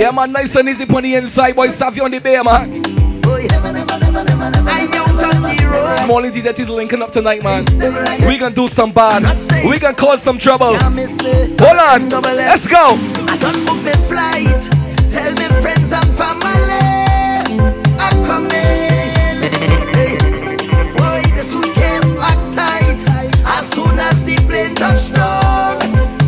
[0.00, 1.68] Yeah, man, nice and easy on the inside, boy.
[1.68, 2.82] Savvy on the bay, man.
[6.06, 7.66] Small indeed that is linking up tonight, man.
[8.26, 9.22] We gonna do some bad.
[9.68, 10.74] We gonna cause some trouble.
[10.78, 12.08] Hold on.
[12.34, 12.96] Let's go.
[13.28, 14.70] I don't book flight.
[15.12, 16.80] Tell me friends and family.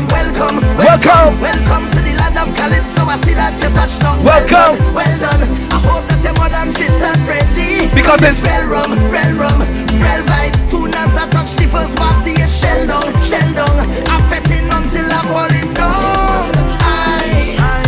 [0.00, 0.08] me them.
[0.08, 3.02] Welcome, welcome, welcome to the land of Calypso.
[3.08, 4.20] I see that you touched down.
[4.24, 5.42] Welcome, well done.
[5.72, 7.88] I hope that you're more than fit and ready.
[7.96, 9.60] Because it's real rum, real rum,
[9.96, 10.54] real vibe.
[10.68, 13.76] Soon as I touch the first party, it's shell down, shell down.
[14.12, 16.52] I'm feting until I'm falling down.
[16.84, 17.80] I, I,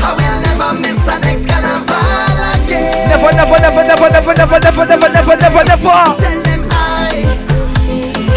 [0.00, 3.12] I will never miss an next carnival again.
[3.12, 5.96] Never, never, never, never, never, never, never, never, never, never, never.
[6.16, 7.12] Tell them I,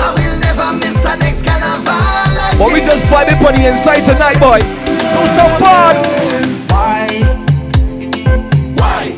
[0.03, 2.24] I will never miss an next carnival.
[2.57, 4.59] But we just vibing on the inside tonight, boy.
[4.63, 5.95] Do some fun.
[6.71, 7.19] Why?
[8.79, 9.11] Why?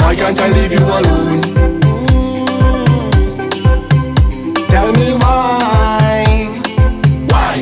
[0.00, 1.42] Why can't I leave you alone?
[4.72, 6.24] Tell me why?
[7.28, 7.60] Why?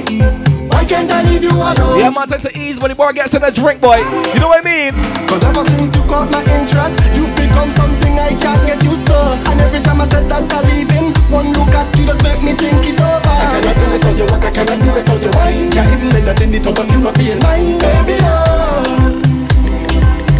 [0.71, 1.99] Why can't I leave you alone?
[1.99, 3.99] Yeah, man, time to ease when the boy gets in a drink, boy.
[4.33, 4.95] You know what I mean?
[5.27, 9.19] Cause ever since you caught my interest, you've become something I can't get used to.
[9.51, 12.53] And every time I said that I'm leaving, one look at you just make me
[12.53, 13.23] think it over.
[13.25, 15.71] I cannot do without your walk, I cannot do without your wine.
[15.71, 19.23] Can't even let that in the top of you, I feel mine, baby, oh.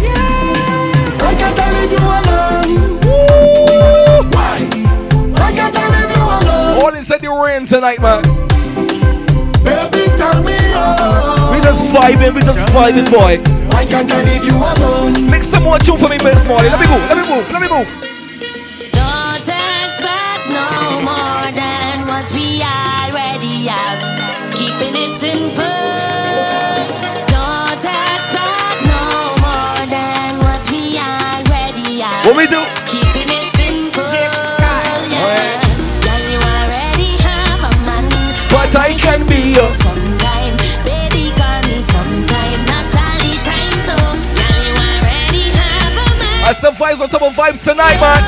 [0.03, 1.23] Yeah.
[1.23, 2.71] Why can't I leave you alone?
[4.35, 4.57] Why?
[5.39, 6.83] Why can't I leave you alone?
[6.83, 8.21] All inside the rain tonight, man.
[9.63, 11.55] Baby, tell me, oh.
[11.55, 13.39] We just vibing, we just vibing, boy.
[13.71, 15.29] Why can't I leave you alone?
[15.29, 16.67] Make some more tune for me, Miss Molly.
[16.67, 18.10] Let me move, let me move, let me move.
[22.21, 24.01] What we already have.
[24.53, 25.65] Keeping it simple.
[27.33, 32.25] Don't expect no more than what we already have.
[32.27, 32.61] What we do?
[32.85, 34.05] Keeping it simple.
[34.13, 34.29] Yeah.
[36.05, 38.05] Girl, you already have a man.
[38.53, 40.53] But I can be your sometime.
[40.85, 42.61] Baby, call me sometime.
[42.69, 43.97] Not all the time, so.
[44.37, 46.45] Girl, you already have a man.
[46.45, 48.21] I some vibes on top of vibes tonight, man.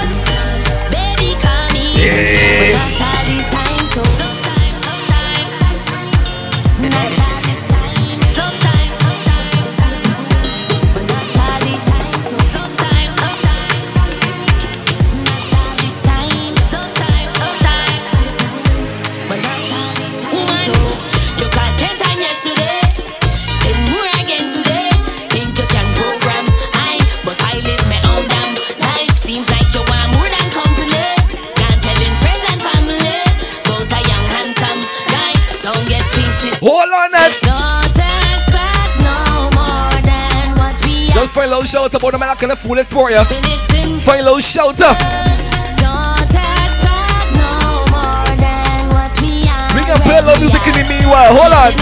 [0.89, 1.85] Baby, call me.
[2.01, 2.92] Yeah.
[41.63, 43.23] little shelter, but no man, I can fool this for you.
[43.23, 44.89] Find a little shelter.
[49.73, 51.33] We can play a little music in the meanwhile.
[51.33, 51.73] Hold on.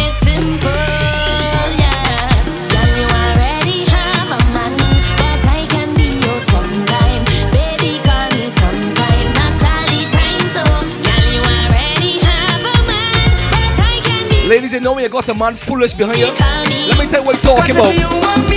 [14.47, 16.25] Ladies, you know when you got a man foolish behind you.
[16.25, 18.50] Let me tell you what you're talking about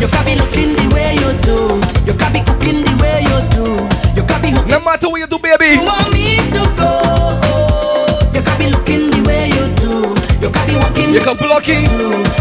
[0.00, 1.76] you can be looking the way you do.
[2.08, 3.64] You can be cooking the way you do.
[4.16, 4.72] You can be hooking.
[4.72, 5.76] No matter what you do, baby.
[5.76, 6.90] You want me to go,
[8.32, 10.16] you can be looking the way you do.
[10.40, 11.12] You can be walking.
[11.12, 11.84] You can block it.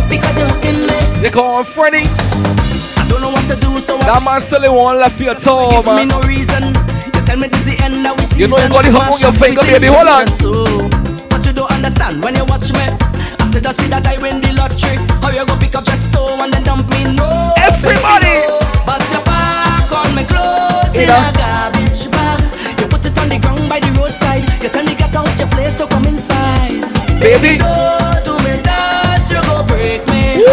[0.07, 0.99] Because you're hooking me.
[1.19, 2.07] You can Freddy.
[2.07, 5.67] I don't know what to do, so That man still one left for your toe,
[5.69, 6.71] give me no reason.
[7.11, 8.39] You tell me this is the end that we see.
[8.39, 9.91] You know you got the hook on your finger, baby.
[9.91, 11.27] Hold on.
[11.27, 13.08] But you don't understand when you watch me.
[13.49, 14.93] I said I see that I win the lottery.
[15.25, 17.01] How you go pick up just so and then dump me?
[17.17, 17.25] No.
[17.57, 18.45] Everybody.
[18.85, 22.45] But you back on me clothes in a garbage bag.
[22.77, 24.45] You put it on the ground by the roadside.
[24.61, 26.85] You tell me get out your place to come inside.
[27.17, 27.57] Baby.
[27.57, 30.45] Don't do me that, you go break me.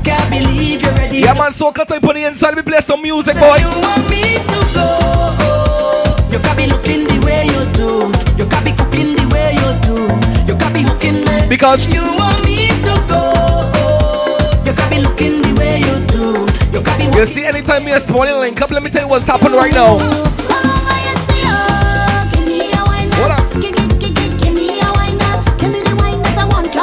[0.00, 1.20] Can't believe you're ready.
[1.20, 2.56] Yeah, man, so cut up on the inside.
[2.56, 3.60] We play some music, boy.
[3.60, 5.05] You want me to go?
[11.56, 13.32] Because you want me to go.
[14.60, 16.44] You got me looking the way you do.
[16.68, 17.08] You got me.
[17.18, 19.72] You see, anytime me a morning link up, let me tell you what's happening right
[19.72, 19.96] now.
[19.96, 21.16] So long as
[26.36, 26.76] I want.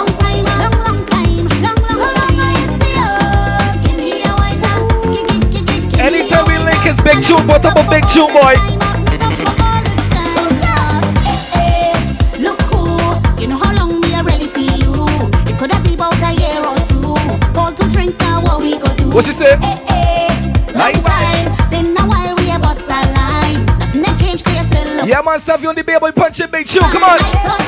[5.94, 8.73] A anytime we link, it's big tune, but up big tune, boy.
[19.14, 19.56] What she say?
[20.74, 21.70] Right time.
[21.70, 23.64] Been a while we a bust a line.
[23.94, 26.82] Nothing change, cause you still Yeah, man, Savvy on the baby, punch it, big chill.
[26.82, 27.63] Come on.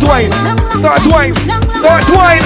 [0.00, 0.32] Start wine,
[0.70, 1.34] start wine,
[1.68, 2.40] start wine.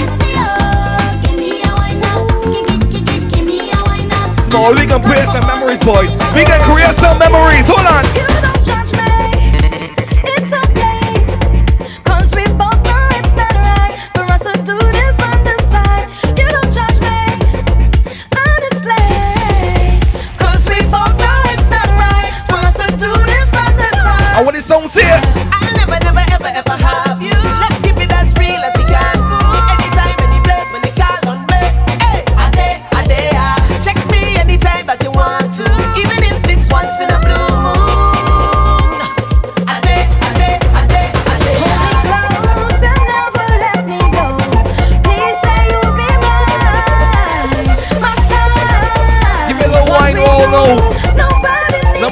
[4.43, 6.03] Small, we can create some memories, boy.
[6.35, 7.69] We can create some memories.
[7.69, 8.44] Hold on.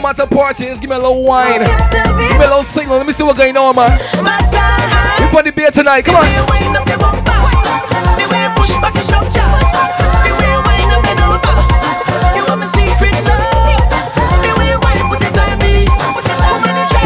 [0.03, 1.61] No matter parties, give me a little wine.
[1.61, 2.97] Give me a little signal.
[2.97, 3.93] Let me see what's going on, man.
[3.95, 6.03] We put the beer tonight.
[6.03, 6.27] Come on.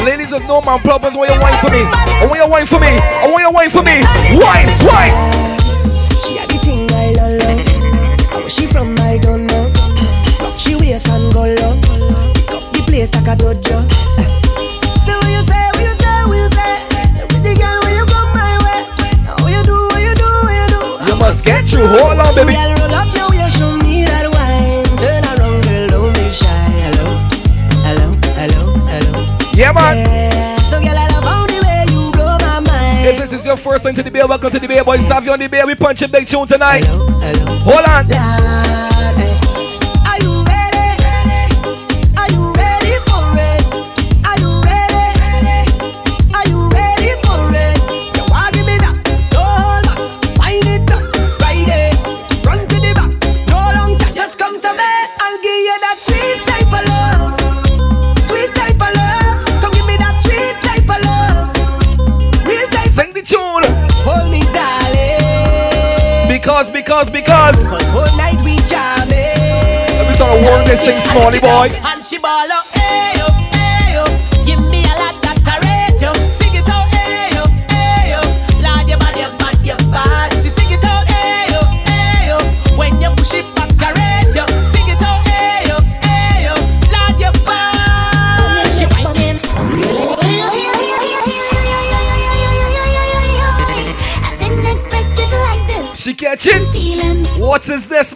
[0.02, 1.82] Ladies with no man problems, want your wine for me.
[1.84, 2.96] I want your wine for me.
[2.96, 4.00] I want your wine for me.
[4.40, 5.12] Wine, wine.
[6.16, 8.40] She had the thing I love.
[8.40, 9.45] Where she from, I don't
[13.14, 13.76] like a dojo.
[15.06, 17.54] Say what you say, what you say, what you say.
[17.54, 18.80] Girl, when you come my way.
[19.42, 20.80] What you do, what you do, what you do.
[21.12, 21.86] You must get through.
[21.86, 22.52] Hold on, baby.
[22.52, 24.84] Girl, roll up now, you show me that wine.
[24.98, 26.48] Turn around, girl, don't be shy.
[26.82, 27.06] Hello,
[27.86, 29.14] hello, hello, hello.
[29.54, 30.02] Yeah, man.
[30.70, 33.06] So, girl, I love how the way you blow my mind.
[33.06, 35.06] If this is your first time to the beer, welcome to the beer, boys.
[35.06, 35.66] Savvy on the beer.
[35.66, 36.84] We punch a big tune tonight.
[36.84, 37.46] Hello, hello.
[37.62, 38.04] Hold on.
[38.10, 38.75] Are
[66.96, 67.68] Because, because.
[67.92, 69.12] Whole night we jamming.
[69.12, 71.68] Let me start to work this thing, smallie boy.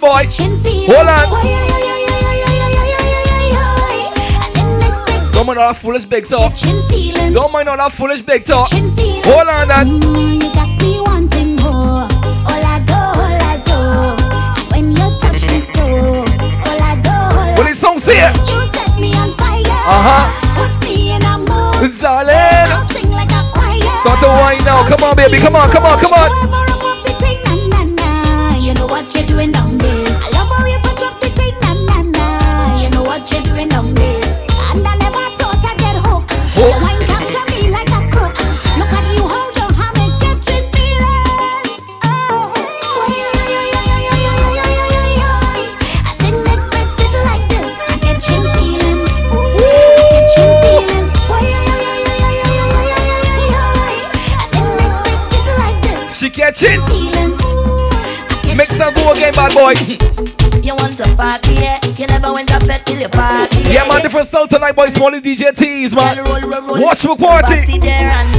[0.00, 0.25] Boy?
[0.88, 1.29] Hold on.
[5.33, 6.52] Don't mind all that foolish big talk.
[7.33, 8.69] Don't mind all that foolish big talk.
[8.73, 9.87] Hold on, that.
[9.87, 12.09] Mm, you got me wanting more.
[12.49, 13.76] All I do, all I do.
[14.76, 18.16] And when you touch me so, all I do, all What I this song say?
[18.49, 19.61] You set me on fire.
[19.64, 20.25] Uh-huh.
[20.57, 21.92] Put me in a mood.
[22.00, 22.69] Darling.
[22.73, 23.97] I'll sing like a choir.
[24.00, 24.80] Start to wine now.
[24.88, 25.38] Come on, baby.
[25.38, 26.28] Come on, come on, come on.
[28.61, 29.70] You know what you're doing down
[59.12, 59.75] go again, bad boy.
[60.61, 61.81] You want to party, yeah?
[61.97, 63.57] You never went to fete till you party.
[63.71, 64.88] Yeah, man, different sound tonight, boy.
[64.88, 66.19] Smallie DJ Teaze, man.
[66.19, 66.85] Roll, roll, roll.
[66.85, 67.79] Watch the party.
[67.79, 68.31] there and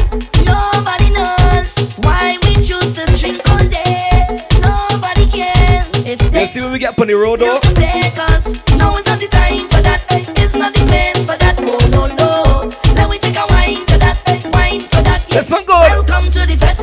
[0.46, 4.22] nobody knows why we choose to drink all day.
[4.62, 7.46] Nobody cares if You see when we get on the road, though?
[7.58, 8.62] used to take us.
[8.78, 10.06] Now it's not the time for that.
[10.12, 11.58] eh, It's not the place for that.
[11.58, 12.70] Oh no no.
[12.94, 14.22] Let take a wine to that.
[14.28, 15.26] eh, Wine for that.
[15.28, 15.50] That's Yes.
[15.50, 15.90] not good.
[16.06, 16.81] Welcome to the fete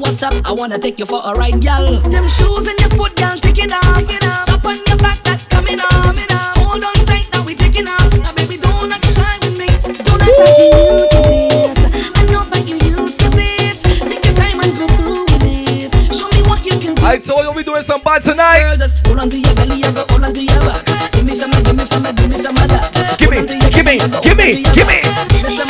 [0.00, 0.34] what's up.
[0.44, 1.86] I wanna take you for a ride, gal.
[2.10, 4.02] Them shoes in your foot, gal, take it off.
[4.10, 4.48] It off.
[4.50, 6.16] Up on your back, that coming off.
[6.58, 8.12] Hold on tight, now we taking off.
[8.18, 9.66] Now baby, don't act shy with me.
[10.04, 11.78] Don't act like you new to this.
[12.16, 13.82] I know that you used to this.
[14.08, 15.90] Take your time and go through with this.
[16.18, 17.04] Show me what you can do.
[17.06, 18.60] I told you we doing some bad tonight.
[18.64, 21.12] Girl, just hold on to your belly, go hold on to your back.
[21.12, 23.16] Give me some, give me some, give me some of that.
[23.18, 24.60] Give me, Hold on to your give me, belly, I go give me, on to
[24.64, 24.98] your give me.
[25.04, 25.28] back.
[25.30, 25.69] Give me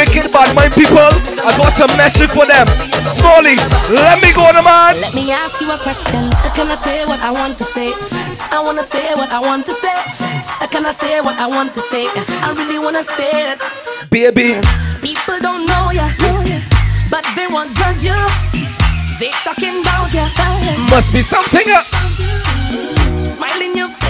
[0.00, 0.96] wicked bad mind people?
[1.44, 2.64] I got a message for them.
[3.12, 3.60] Smallie,
[3.92, 4.96] let me go on, man.
[5.00, 6.24] Let me ask you a question.
[6.56, 7.92] Can I say what I want to say?
[8.50, 9.92] I wanna say what I want to say.
[10.72, 12.06] Can I say what I want to say?
[12.40, 13.60] I really wanna say it.
[14.10, 14.56] Baby,
[15.04, 16.08] People don't know ya,
[17.10, 18.16] but they won't judge you.
[19.20, 20.24] They talking about ya.
[20.88, 21.66] must be something.
[21.68, 21.82] uh,
[23.28, 24.09] Smile in your face,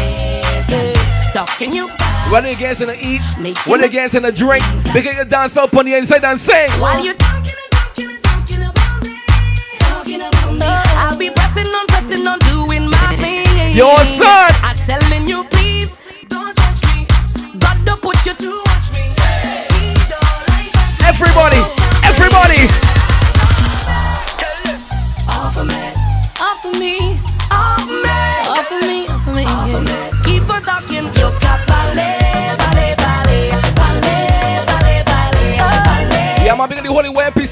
[1.32, 1.88] talking you.
[2.30, 3.22] When get in the eat,
[3.66, 6.70] when they get in the drink, they can dance up on the inside and sing.
[6.80, 9.16] While you talking and talking and talking about me,
[9.78, 13.74] talking about me, I'll be pressing on, pressing on, doing my thing.
[13.74, 14.39] Your son.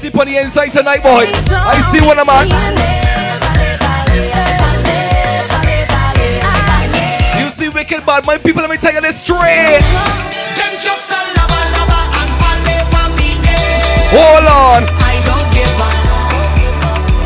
[0.09, 1.25] PC on the inside tonight, boy.
[1.53, 2.47] I see one of man.
[7.41, 9.81] You see wicked bad mind people, let me tell you this straight.
[9.81, 13.29] Them just a lava lava and ballet for me.
[14.11, 14.83] Hold on.
[14.99, 15.93] I don't give up.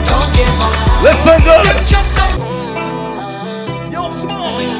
[0.07, 0.75] Don't give up.
[1.03, 1.65] Listen good.
[1.65, 2.25] Them just a
[3.91, 4.73] Yo, Smallie.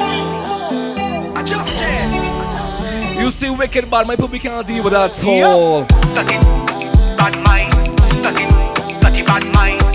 [1.36, 3.18] I just did.
[3.18, 5.84] You see wicked bad mind people, we can't deal with that at all.
[7.16, 7.73] bad mind.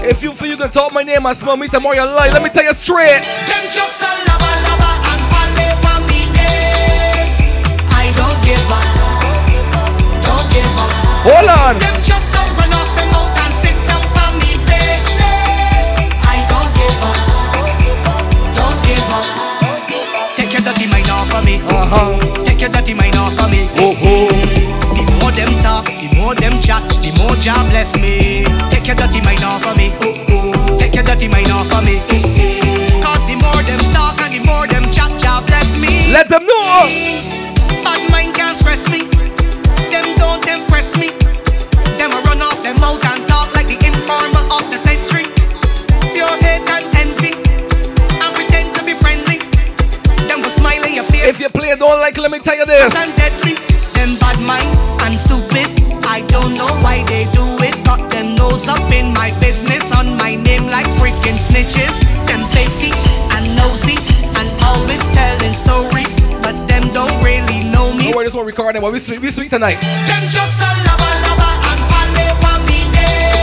[0.09, 2.33] If you feel you can talk my name and smell me tomorrow, you're lying.
[2.33, 3.21] Let me tell you straight.
[3.21, 6.25] Them just a lava lava and ballet for me.
[7.93, 8.89] I don't give up.
[10.25, 10.89] Don't give up.
[11.29, 11.77] Hold on.
[11.77, 15.87] Them just a run off them out and sit down for me business.
[16.25, 17.21] I don't give up.
[18.57, 19.29] Don't give up.
[20.33, 21.61] Take your dirty mind off of me.
[21.69, 22.17] Uh-huh.
[22.49, 23.69] Take your dirty mind off of me.
[23.77, 24.33] Oh, oh.
[24.97, 28.45] The more them talk, the more them chat, the more Jah bless me.
[28.71, 29.91] Take your dirty mind off of me.
[29.99, 30.77] Oh, oh.
[30.79, 31.99] Take your dirty mind off of me.
[32.07, 36.11] Oh, Cause the more them talk and the more them chat, Jah bless me.
[36.11, 36.87] Let them know.
[37.83, 39.03] Bad mind can't stress me.
[39.91, 41.11] Them don't impress me.
[41.99, 45.27] Them a run off them mouth and talk like the informer of the century.
[46.15, 47.35] Pure hate and envy.
[48.23, 49.43] And pretend to be friendly.
[50.31, 51.27] Them will smile in your face.
[51.27, 52.95] If you play don't like, let me tell you this.
[52.95, 53.55] and deadly.
[53.99, 54.71] Them bad mind
[55.03, 55.48] and stupid.
[56.29, 57.73] I don't know why they do it.
[57.83, 62.05] Got them nose up in my business on my name like freaking snitches.
[62.29, 62.93] Them tasty
[63.33, 63.97] and nosy
[64.37, 68.13] and always telling stories, but them don't really know me.
[68.13, 69.81] Don't worry, this one recording, but we sweet, we sweet tonight.
[69.81, 71.81] Them just a lava lava and
[72.37, 72.77] for me.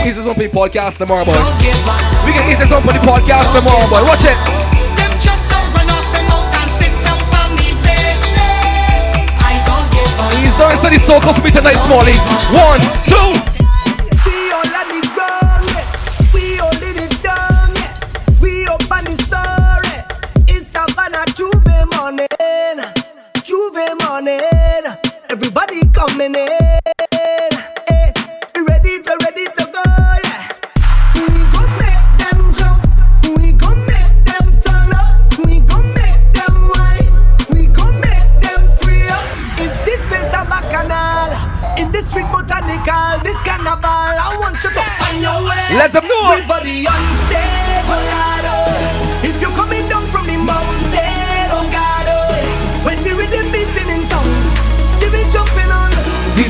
[0.07, 1.33] Easy play podcast tomorrow, boy.
[1.33, 1.99] Don't give up.
[2.23, 4.07] We can easy play podcast tomorrow, boy.
[4.07, 4.76] Watch it.
[10.57, 12.17] Doing study so cool for me tonight, Smallie.
[12.51, 13.36] One, two.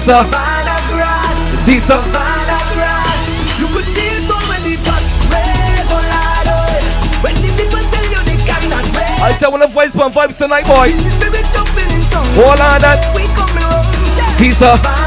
[0.08, 1.68] These are, Savannah grass.
[1.68, 2.00] are.
[2.00, 3.60] Savannah grass.
[3.60, 7.24] You could see it all when the touch wave, oh Lord, oh.
[7.28, 9.20] When the people tell you they cannot wait.
[9.22, 10.96] I tell one of voice pump vibes tonight, boy.
[10.96, 12.24] The spirit jumping in town.
[12.40, 13.04] Hold on, that.
[13.14, 14.40] We coming home.
[14.40, 14.78] These are.
[14.78, 15.07] Savannah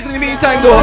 [0.11, 0.75] in the meantime, though.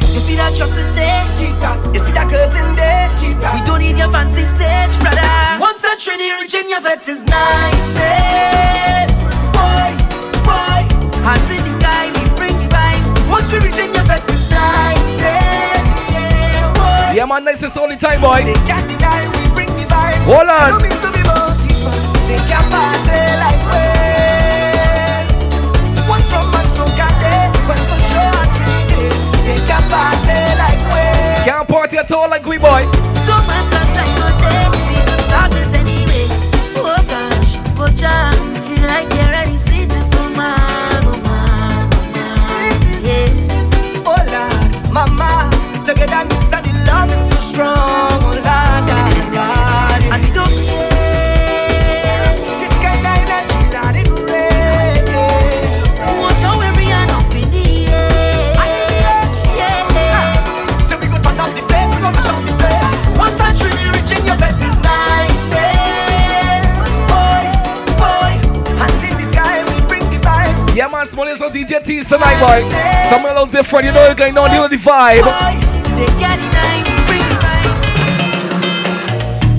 [0.00, 1.24] you see that trust in there?
[1.36, 1.76] Keep that.
[1.92, 3.08] You see that curtain there?
[3.20, 3.52] Keep that.
[3.52, 5.60] We don't need your fancy stage, brother.
[5.60, 9.12] Once that trinity in your vet is niceness.
[9.52, 9.92] Boy,
[10.48, 10.80] boy,
[11.20, 13.12] hands in the sky, we bring the vibes.
[13.28, 15.88] Once we reach in your vet is niceness.
[16.16, 17.12] Yeah, boy.
[17.12, 18.40] Yeah, man, nice is only time, boy.
[18.40, 20.24] They can't deny we bring the vibes.
[20.24, 20.68] Hold on.
[20.72, 23.25] No mean to be bossy, but they can party
[29.66, 31.04] can party like we.
[31.44, 32.82] Can't party at all like we, boy.
[33.26, 36.26] Don't matter time or day, we can start it anyway.
[36.76, 38.30] Oh gosh, oh Jah,
[71.66, 72.62] DJ Teaze tonight, boy.
[73.10, 75.26] Something a little different, you know, you're going on, you know the vibe.
[75.26, 75.58] Boy,
[75.98, 77.82] They can't deny we bring the vibes.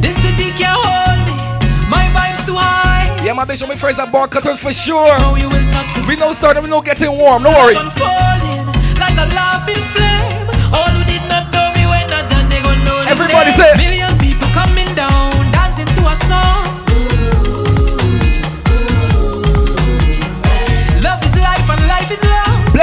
[0.01, 1.35] This city can't hold me.
[1.91, 3.11] My vibe's too high.
[3.25, 5.17] Yeah, man, bitch, show me first at bar cutters for sure.
[5.19, 7.75] Now you will touch the We know starting, we know getting warm, no worry.
[7.75, 8.65] unfolding
[8.95, 9.17] like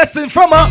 [0.04, 0.68] blessing from up.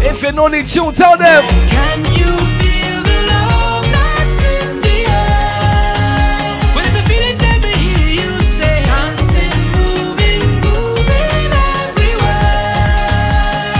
[0.00, 1.44] If you know the tune, tell them.
[1.68, 6.72] Can you feel the love that's in the air?
[6.74, 11.52] Let me hear you say, dancing, moving, moving
[11.84, 12.64] everywhere.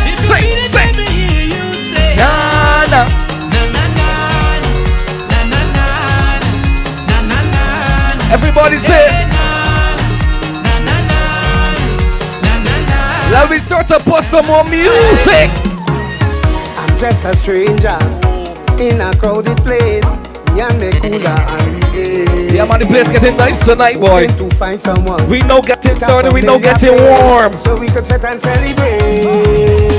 [0.05, 2.31] If you feel it, let me hear you say, na
[2.93, 3.01] na.
[8.35, 9.26] Everybody say.
[13.31, 15.51] Let me start to put some more music.
[16.79, 17.99] I'm just a stranger
[18.81, 20.21] in a crowded place.
[20.55, 22.55] Me and me cooler and gay.
[22.55, 24.27] Yeah, man, the place getting nice tonight, boy.
[24.27, 25.29] To find someone.
[25.29, 27.57] We know getting started, we know getting warm.
[27.59, 29.96] So we could fit and celebrate.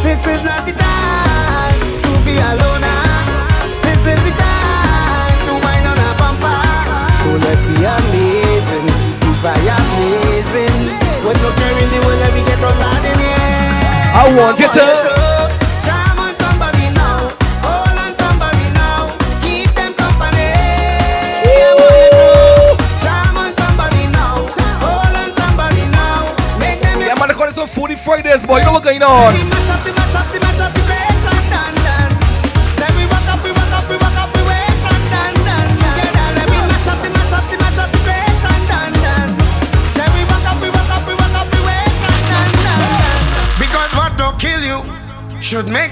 [27.37, 28.57] Call it some foodie Fridays, boy.
[28.57, 30.06] You know what's going on?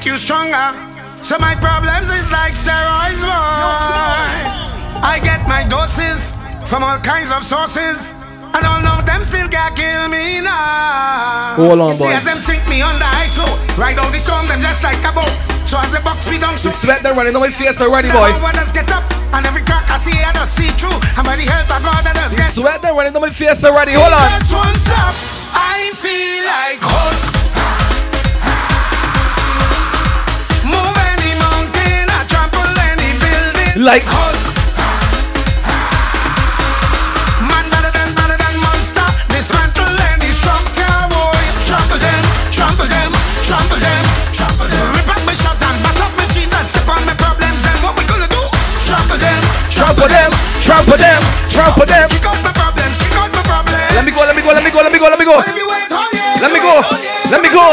[0.06, 0.70] Make you stronger.
[1.24, 5.02] So my problems is like steroids, boy.
[5.02, 6.34] I get my doses
[6.70, 8.14] from all kinds of sources.
[8.54, 11.56] And all of them still can't kill me now.
[11.58, 12.14] Hold on, You see, boy.
[12.14, 13.50] as them sink me under ice flow.
[13.82, 15.34] Ride out the storm, them just like a boat.
[15.68, 18.12] So as the box me down, so The sweat they're running on my face already,
[18.12, 18.32] boy.
[18.40, 19.04] ones get up.
[19.34, 20.96] And every crack I see, I just see through.
[21.18, 23.66] And by the help of God, I just get sweat they're running on my face
[23.66, 23.94] already.
[23.94, 24.40] Hold on.
[24.40, 25.14] just one stop.
[25.52, 27.35] I feel like Hulk.
[33.86, 34.42] Like- Hulk.
[37.46, 39.06] Man better than better than monster.
[39.30, 41.30] Dismantle any structure, boy.
[41.30, 43.12] Oh, trample them, trample them,
[43.46, 44.90] trample them, trample them.
[44.98, 47.62] Rip up my shot and bust up my jeans and step on my problems.
[47.62, 48.42] Then what we gonna do?
[48.90, 50.32] Trample them, Trample them,
[50.66, 51.22] trample them,
[51.54, 52.08] trample them.
[52.10, 53.94] Kick out my problems, kick out my problems.
[53.94, 55.38] Let me go, let me go, let me go, let me go, let me go.
[55.46, 56.42] Let me wait, oh yeah.
[56.42, 56.74] Let me go.
[57.30, 57.66] Let me go.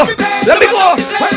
[0.45, 1.32] Let me go.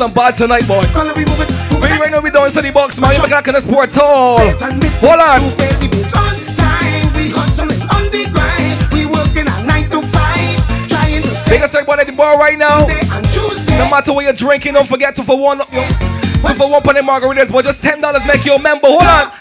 [0.00, 0.80] Some bad tonight, boy.
[1.14, 2.00] We move it, move Wait, it.
[2.00, 3.12] right now we doing Sunny Box, man.
[3.12, 4.38] You back like in the sports hall.
[4.40, 5.40] Hold on.
[11.50, 12.86] Big us everybody at the bar right now.
[13.76, 17.52] No matter what you're drinking, don't forget to for one, to for one penny margaritas,
[17.52, 18.86] but just ten dollars make you a member.
[18.86, 19.39] Hold on.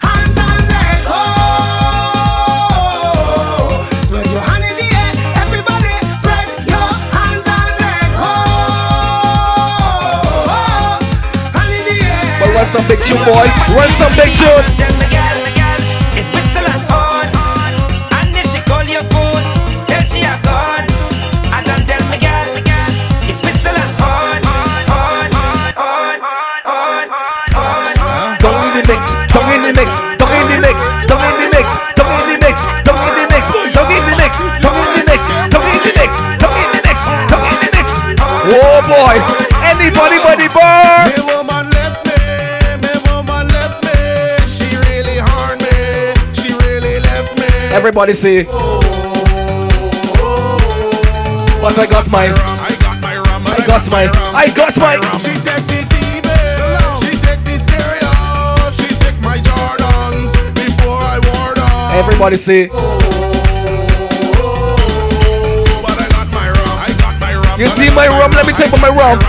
[12.69, 13.49] Some big tune, boy.
[13.73, 14.61] Run some big tune.
[28.39, 31.49] Don't in the mix, don't in the mix, don't in the mix, don't in the
[31.49, 35.79] mix, don't in the mix, don't in the mix, don't in the mix, don't don't
[35.81, 35.99] don't.
[38.51, 39.15] Oh boy,
[39.61, 41.18] anybody but the
[47.79, 48.43] Everybody say.
[51.63, 52.35] But I got mine.
[52.35, 54.09] I got my rum, I got mine.
[54.35, 54.99] I got mine.
[55.15, 56.27] She take the TV,
[56.99, 58.11] she take the stereo,
[58.75, 61.95] she take my Jordans before I wore them.
[61.95, 62.67] Everybody say.
[62.67, 62.75] But
[65.95, 67.55] I got my rum, I got my rum.
[67.61, 68.31] You see my rum?
[68.31, 69.23] Let me take my rum.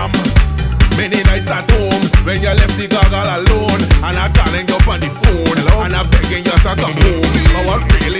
[0.98, 4.98] Many nights at home when you left the goggle alone, and I calling you on
[4.98, 5.54] the phone,
[5.86, 7.30] and I'm begging you to come home.
[7.54, 8.19] I was really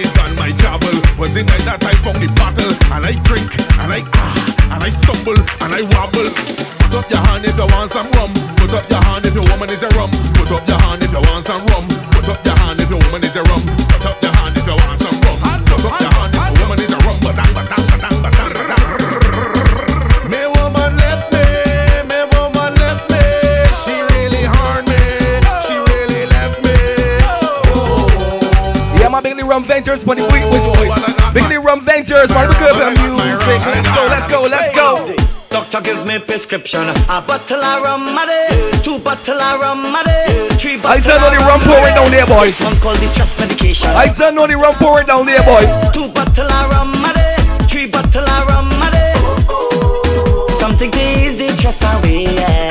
[1.21, 3.45] Was the night that I found the bottle, and I drink,
[3.77, 6.25] and I ah, and I stumble, and I wobble.
[6.89, 8.33] Put up your hand if you want some rum.
[8.57, 10.09] Put up your hand if your woman is a rum.
[10.33, 11.85] Put up your hand if you want some rum.
[12.09, 13.61] Put up your hand if your woman is a rum.
[29.61, 30.65] Rum ventures, but the week was
[31.33, 32.47] Big rum ventures, man.
[32.49, 33.61] Look up at music.
[33.61, 35.15] Let's go, let's go, let's go.
[35.49, 40.01] Doctor give me prescription A bottle of rum a day Two bottle of rum a
[40.05, 42.45] day Three I bottle turn on the rum pouring down there, boy.
[42.45, 45.59] This one called the stress medication I turn on the rum pouring down there, boy.
[45.91, 47.35] Two bottle of rum a day
[47.67, 49.13] Three bottle of rum a day
[50.57, 52.70] Something to ease the stress away yeah.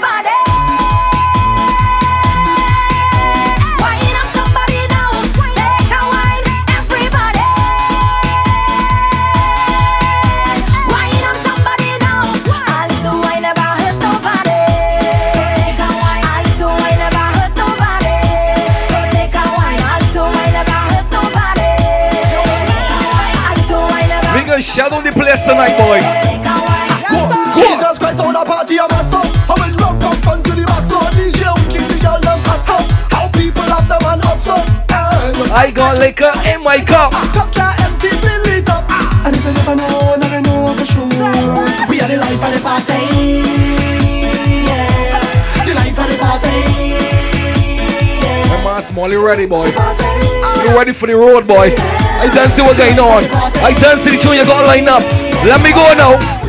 [24.75, 24.91] never.
[24.91, 25.99] We shut down the place tonight, boy.
[25.99, 26.87] Take a wine.
[27.11, 27.39] Go, go.
[27.55, 30.63] Jesus Christ on a party a mad up How it rock up fun to the
[30.65, 34.23] max so DJ who keep the girl them hats up How people have them and
[34.23, 37.11] ups up And eh, I got liquor in my cup.
[37.35, 38.87] cup that empty fill it up
[39.27, 41.11] And if you never know, now you know for sure
[41.91, 42.95] We are the life of the party
[44.63, 46.63] Yeah The life of the party
[48.47, 49.67] Come on, small, you ready, boy?
[49.67, 51.75] You ready for the road, boy?
[52.21, 53.23] I don't see what going on.
[53.65, 55.01] I don't see the tune you got lined up.
[55.43, 56.40] Let me go now.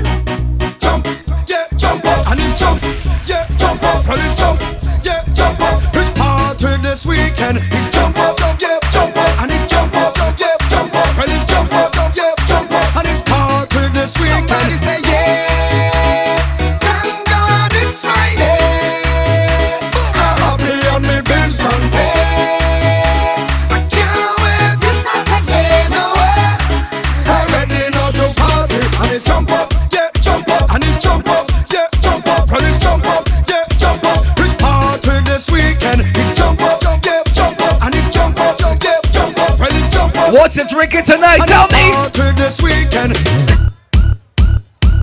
[40.55, 41.39] What's you drinking tonight?
[41.47, 41.95] Tell me.
[41.95, 43.17] Out with this weekend.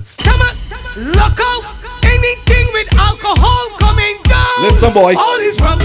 [0.00, 0.54] Stomach,
[0.94, 1.64] look out.
[2.04, 4.62] Anything with alcohol coming down.
[4.62, 5.16] Listen, boy.
[5.18, 5.79] All is rum,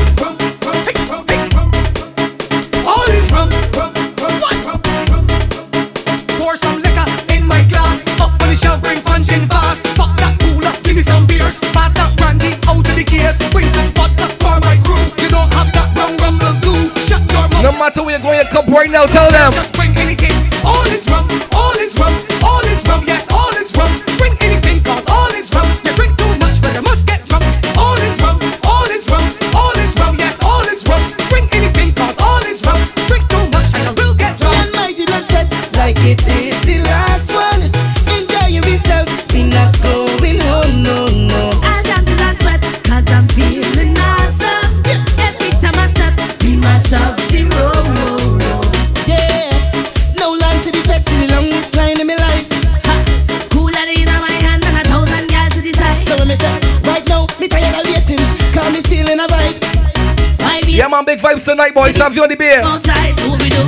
[18.85, 19.05] right now.
[19.05, 19.74] Tell them.
[61.55, 61.95] Tonight, boys.
[61.95, 62.59] Have you on the beer?
[62.59, 63.15] outside?
[63.31, 63.63] What we do?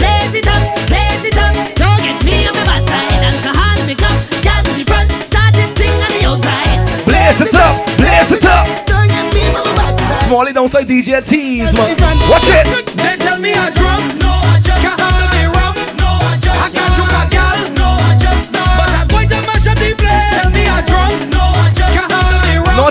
[0.00, 1.52] Blaze it up, blaze it up.
[1.76, 3.12] Don't get me on my bad side.
[3.12, 5.12] Alcohol in me cup, girl to the front.
[5.28, 6.80] Start this thing on the outside.
[7.04, 8.64] Blaze it up, blaze it up.
[8.88, 10.24] Don't get me on my bad side.
[10.24, 11.92] Smallie don't say DJ Teaze, man.
[12.32, 12.64] Watch it.
[12.96, 16.56] They tell me I drunk, no, I just can't handle the rum, no, I just
[16.56, 17.52] I can't choke a gal,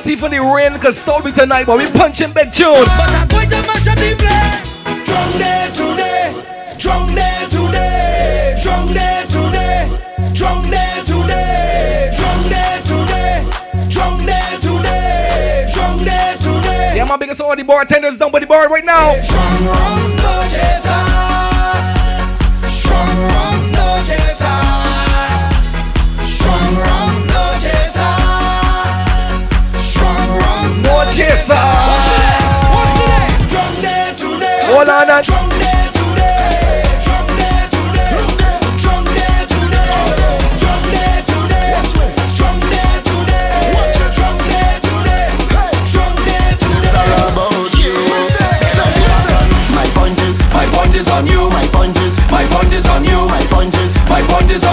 [0.03, 0.73] handle the rum.
[0.73, 2.73] Not even the rain stop me tonight, but we punching back tune.
[2.73, 4.61] But I'm going to mash up the place.
[5.05, 6.33] Drunk day today,
[6.77, 9.89] drunk day today, drunk day today,
[10.33, 13.47] drunk day today, drunk day today,
[13.89, 16.93] drunk day today, drunk day today.
[16.95, 19.13] Yeah, my biggest all the bartenders down by the bar right now.
[19.21, 20.04] Strong rum
[31.47, 31.53] Day
[33.47, 34.13] today.
[34.15, 34.65] Today.
[34.65, 35.21] Today.
[35.21, 35.85] Today.
[35.93, 36.25] Today.
[36.25, 37.69] Today.
[37.69, 37.69] Today.
[37.69, 38.25] Today.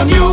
[0.03, 0.32] On you.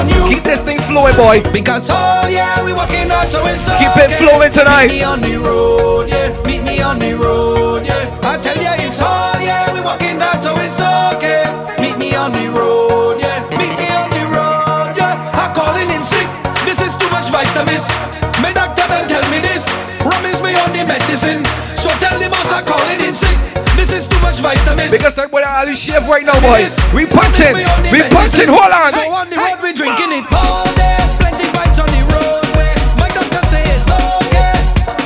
[0.00, 0.34] On you.
[0.34, 1.42] Keep this thing flowing, boy.
[1.52, 4.88] Because oh yeah, we walking out so it's Keep it flowing tonight.
[4.88, 6.42] Meet me on the road, yeah.
[6.44, 8.20] Meet me on the road, yeah.
[8.22, 10.80] I tell ya it's all yeah, we walking out so it's
[11.14, 11.44] okay.
[11.80, 13.44] Meet me on the road, yeah.
[13.60, 15.38] Meet me on the road, yeah.
[15.40, 16.28] I'm calling in sick.
[16.64, 18.19] This is too much vitamins.
[18.40, 19.68] My doctor done tell me this.
[20.00, 21.44] Rum is me on the medicine.
[21.76, 23.36] So tell the boss I'm calling in sick.
[23.76, 24.92] This is too much vitamins.
[24.92, 26.76] Because everybody Ali shave right now, boys.
[26.92, 27.56] We punching.
[27.92, 28.48] We punching.
[28.48, 28.92] Hold on.
[28.92, 31.00] So on the road we drinking it all day.
[31.20, 32.72] Plenty vibes on the roadway.
[33.00, 34.52] My doctor say okay.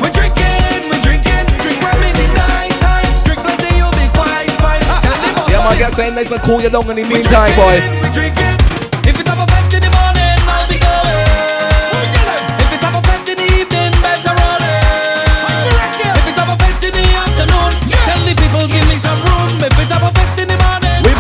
[0.03, 2.75] We drinking, we drinking, drink rum in the night.
[3.27, 4.83] Drink plenty, you'll be quite fine.
[4.83, 7.55] Tell the boss Yeah, man, boy, saying nice and cool you down in the meantime,
[7.55, 8.54] boy.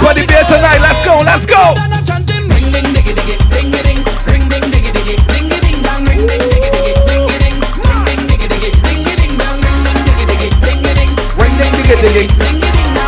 [0.04, 0.80] We the tonight.
[0.84, 1.16] Let's go.
[1.24, 1.72] Let's go.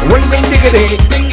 [0.09, 1.26] Ring ding ding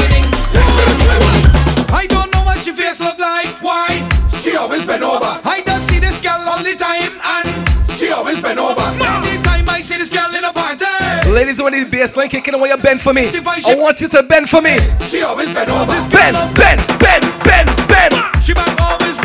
[11.33, 13.25] Ladies, when the bass line kicking away, you bend for me.
[13.25, 14.77] I want you to bend for me.
[15.01, 15.89] She always been over.
[16.13, 18.13] Bend, bend, bend, bend, bend.
[18.43, 19.17] She back always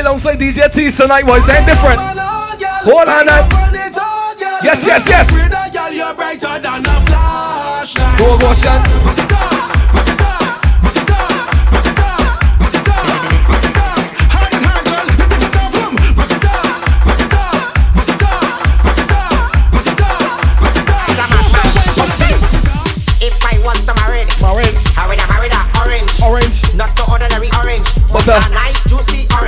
[0.00, 1.48] alongside DJ T tonight, boys.
[1.48, 2.00] Ain't different.
[2.00, 3.48] Hold on, now.
[4.62, 5.32] Yes, yes, yes.
[5.32, 5.90] With a girl,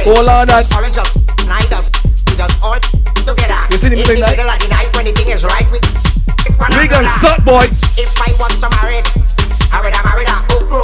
[0.04, 0.66] hold on that.
[0.66, 1.90] Just orange just night just
[2.30, 2.78] we just all
[3.22, 3.60] together.
[3.70, 5.66] You see the In thing the middle of the night when the thing is right
[5.70, 7.20] We gon' another.
[7.20, 7.66] suck, boy.
[8.00, 9.00] If I was to marry,
[9.72, 10.82] I would have married a okro.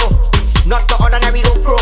[0.67, 1.77] Not the ordinary okro,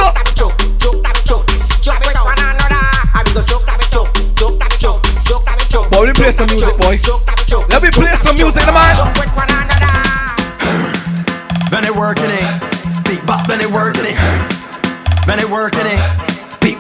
[0.05, 0.37] stab it,
[5.71, 5.91] choke.
[5.91, 6.99] Boy, let me play some music, boy.
[7.71, 8.97] Let me play some music, man.
[11.71, 12.45] When working it,
[13.09, 14.19] beat bop when working it.
[15.27, 16.30] When working it,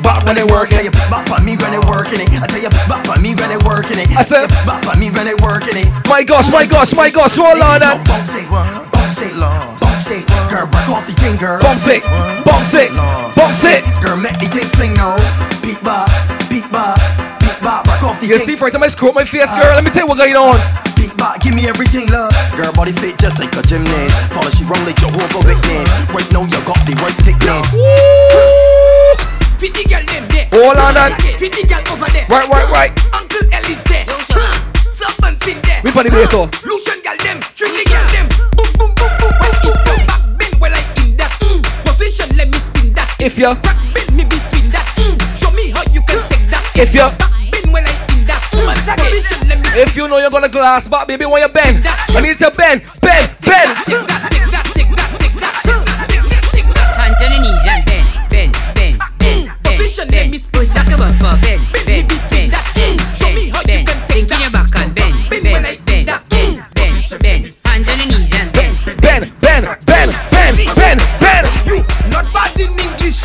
[0.02, 0.92] bop when they working it.
[1.08, 2.28] Bop on me when they working it.
[2.40, 4.08] I tell you, bop on me when they working it.
[4.16, 5.88] I said- bop on me when they working it.
[6.08, 7.80] My gosh, my gosh, my gosh, hold on.
[8.04, 9.32] Bounce it, bounce it,
[9.80, 10.26] bounce it.
[10.50, 11.60] Girl, break off the thing, girl.
[11.60, 12.02] Bounce it,
[12.44, 12.90] bounce it,
[13.36, 13.80] bounce it.
[14.02, 15.16] Girl, make the thing fling now.
[15.62, 16.08] Beat bop,
[16.48, 16.98] beat bop,
[17.40, 19.74] beat bop, break off the You see, for time I screw up my face, girl,
[19.74, 20.58] let me tell you what's going on.
[20.96, 22.32] Beat bop, give me everything, love.
[22.56, 24.14] Girl, body fit just like a gymnast.
[24.32, 25.88] Follow she roll like Jehovah Witness.
[26.10, 28.79] Right now, you got the right thickness.
[29.60, 30.48] Fit the girl them there.
[30.56, 31.20] Hold on that.
[31.36, 32.24] Fit the girl over there.
[32.32, 32.92] Right, right, right.
[33.12, 34.08] Uncle Ellie's there.
[34.88, 35.84] Serpent's in there.
[35.84, 36.48] We funny place, oh.
[36.64, 37.44] Lucian girl them.
[37.52, 38.24] String the girl them.
[38.56, 39.32] Boom, boom, boom, boom.
[39.36, 41.28] When it come back, bend well I in that.
[41.44, 41.60] Mm.
[41.84, 43.12] Position, let me spin that.
[43.20, 44.88] If you, Crack bend me between that.
[44.96, 45.20] Mm.
[45.36, 46.64] Show me how you can take that.
[46.80, 48.40] if you, Back bend when I in that.
[48.40, 52.20] Position, let me if you know you're gonna glass back, baby, when you bend, I
[52.24, 53.70] need to bend, bend, bend.
[53.84, 54.59] take that, take that,
[61.20, 64.08] up, up, bend, Bend bend, between bend, Show me how you can bend.
[64.08, 64.50] take that.
[64.52, 67.42] back and bend, Bend bend, when I bend, bend, bend, bend.
[67.64, 68.74] Hand to the knees and bend.
[69.00, 71.46] Bend, bend, bend, bend, bend, bend.
[71.66, 71.76] You
[72.10, 73.22] not bad in English,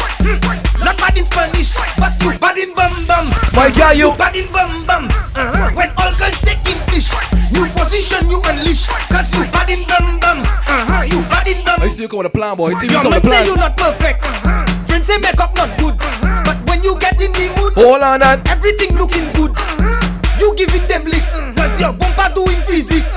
[0.80, 3.32] not bad in Spanish, but you bad in bum bum.
[3.54, 4.12] My girl, you.
[4.18, 5.06] bad in bum bum.
[5.36, 5.72] Uh-huh.
[5.76, 7.12] When all girls take English,
[7.52, 10.40] new position you unleash, cause you bad in bum bum.
[10.44, 11.04] Uh-huh.
[11.04, 11.82] You bad in bum.
[11.82, 12.76] I see you come with a plan, boy.
[12.76, 13.70] See you Your come man with a say you plan.
[13.72, 14.24] not perfect.
[14.24, 14.66] Uh-huh.
[14.86, 16.44] Friends say makeup not good, uh-huh.
[16.46, 17.55] but when you get in the mood,
[17.86, 18.42] Hold on that.
[18.50, 19.54] everything looking good.
[20.42, 23.14] You giving them licks, cause your bumper doing physics.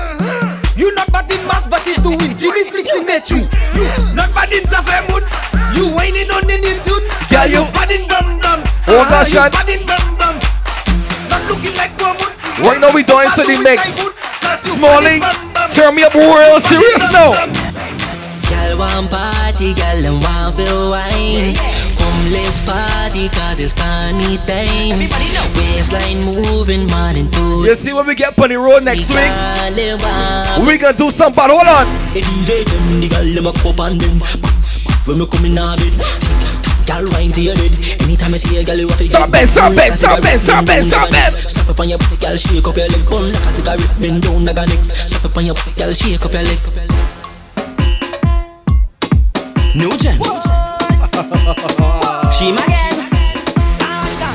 [0.77, 3.49] You not bad in mass, but it doing Jimmy flicks in matrix.
[3.73, 5.25] You not bad in Zafir mood.
[5.73, 7.01] You whining on the new tune.
[7.33, 7.65] Yeah, you.
[7.73, 8.61] bad in bum bum.
[8.87, 9.51] Oh, Ah, gosh, you shot.
[9.57, 10.37] bad in bum bum.
[11.33, 12.29] Not looking like woman.
[12.61, 14.05] Right now we doing to the mix.
[14.69, 15.17] Smallie,
[15.73, 17.33] turn me up real serious now.
[18.59, 21.55] Girl want party, girl and want feel wine.
[21.95, 24.99] Homeless party cause it's carny time.
[25.55, 29.31] Waistline moving morning to You see when we get on the road next week,
[29.79, 30.67] week.
[30.67, 31.51] we gonna do some bad.
[31.51, 31.87] Hold on.
[32.13, 34.19] The DJ them, the girl them a cup on them.
[35.07, 35.95] When me come in a bed,
[36.83, 37.71] girl wine to your head.
[38.03, 40.67] Anytime I see a girl, you have to Stop it, stop it, stop it, stop
[40.67, 41.31] it, stop it.
[41.31, 43.07] Stop up on your body, girl, shake up your leg.
[43.07, 45.07] Bun like a cigarette, bend down like a next.
[45.07, 47.08] Stop up on your body, girl, shake up your leg.
[49.75, 50.13] New gen.
[52.33, 52.97] she my gang.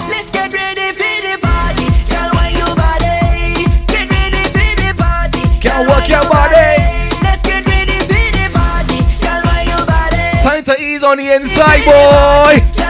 [0.09, 1.87] Let's get ready for the party.
[2.09, 3.67] Girl, why you body?
[3.89, 5.43] Get ready for the party.
[5.61, 6.79] Girl, work your body.
[7.23, 9.03] Let's get ready for the party.
[9.21, 10.43] Girl, why you body?
[10.43, 12.84] Time to ease on the inside, boy.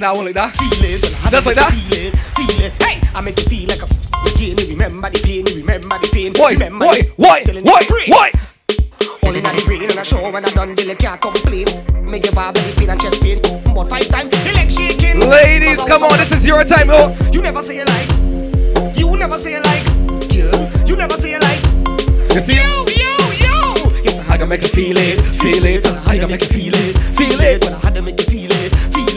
[0.00, 0.54] That one like that.
[0.56, 1.02] feel it.
[1.30, 1.72] Just like that?
[1.72, 2.72] Feel it, feel it.
[2.82, 3.86] Hey, I make you feel like a
[4.28, 4.58] again.
[4.58, 6.32] You remember the pain, you remember the pain.
[6.36, 8.30] Why, remember why, the- why, the why, why?
[9.24, 11.66] Only in the brain and I show when I done till you can't complain.
[12.04, 13.40] Make your vibe belly pain and chest pain.
[13.74, 15.20] But five times, the leg shaking.
[15.28, 17.10] Ladies, come on, this is your time, oh.
[17.32, 18.96] You never say you like.
[18.96, 19.84] You never say you like.
[20.30, 21.62] Girl, you never say you like.
[22.34, 22.65] You see?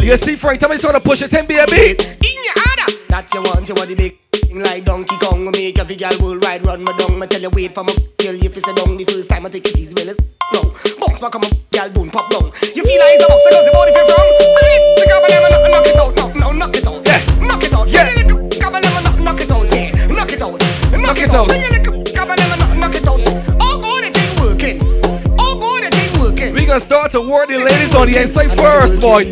[0.10, 1.92] You see, Frank, tell me sort of push it, 10 baby.
[2.02, 2.98] In your order.
[3.10, 5.46] That's you want, you want the big thing like Donkey Kong.
[5.46, 7.20] We make every girl will ride, run my dung.
[7.20, 8.34] Me tell you wait for my girl.
[8.34, 10.18] If it's say down the first time, I take it easy, well as
[10.52, 10.62] no.
[10.62, 11.59] On my girl, don't
[28.00, 29.26] on the inside first, boy.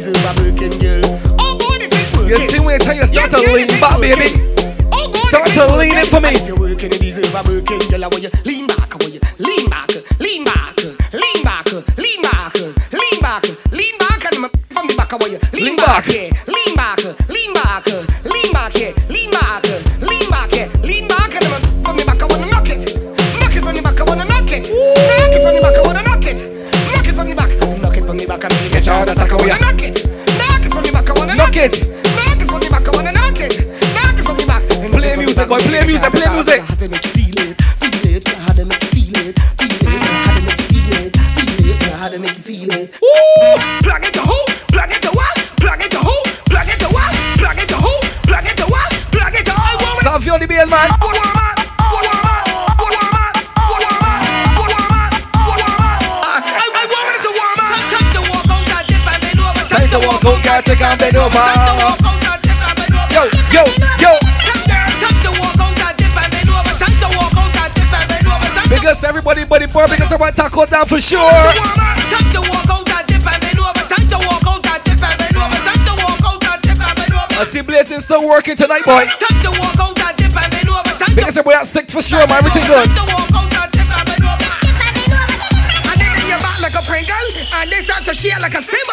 [1.40, 2.28] Oh, ain't working.
[2.28, 4.44] You see when you tell you start to Yeah, lean back, baby.
[4.92, 6.30] Oh, Start to lean in for me.
[6.36, 7.80] If you're working, you deserve a working.
[7.90, 8.87] Girl, I want you lean back,
[60.78, 61.34] take and bend over.
[63.10, 63.64] Yo, yo,
[64.00, 64.12] yo.
[68.70, 71.20] Because everybody, buddy, boy, because I want to tackle down for sure.
[77.40, 79.06] I see Blazing still working tonight, boy.
[81.16, 82.38] Because everybody out six for sure, man.
[82.40, 82.90] Everything good.
[87.60, 88.87] And they start to like a sim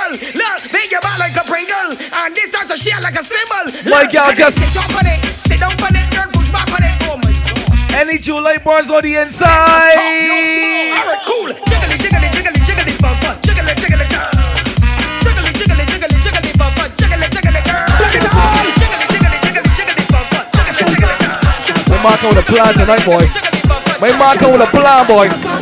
[2.25, 3.69] and they start to shake like a cymbal.
[3.93, 6.81] My girl just- sit down on it, sit down on it, girl, push back on
[6.81, 6.97] it.
[7.05, 7.95] Oh my gosh.
[7.95, 9.49] Any July bars on the inside.
[9.49, 11.53] right, cool.
[11.69, 13.37] Jiggly, jiggly, jiggly, jiggly, bum, bum.
[13.45, 14.07] Jiggly, jiggly.
[15.25, 16.89] Jiggly, jiggly, jiggly, jiggly, bum, bum.
[16.97, 17.85] Jiggly, jiggly, girl.
[17.93, 18.65] Plug it on.
[18.81, 20.45] Jiggly, jiggly, jiggly, jiggly, bum, bum.
[20.57, 21.89] Jiggly, jiggly, girl.
[21.93, 23.25] My marker with a plan tonight, boy.
[24.01, 24.11] My
[24.49, 25.54] with a plan, boy.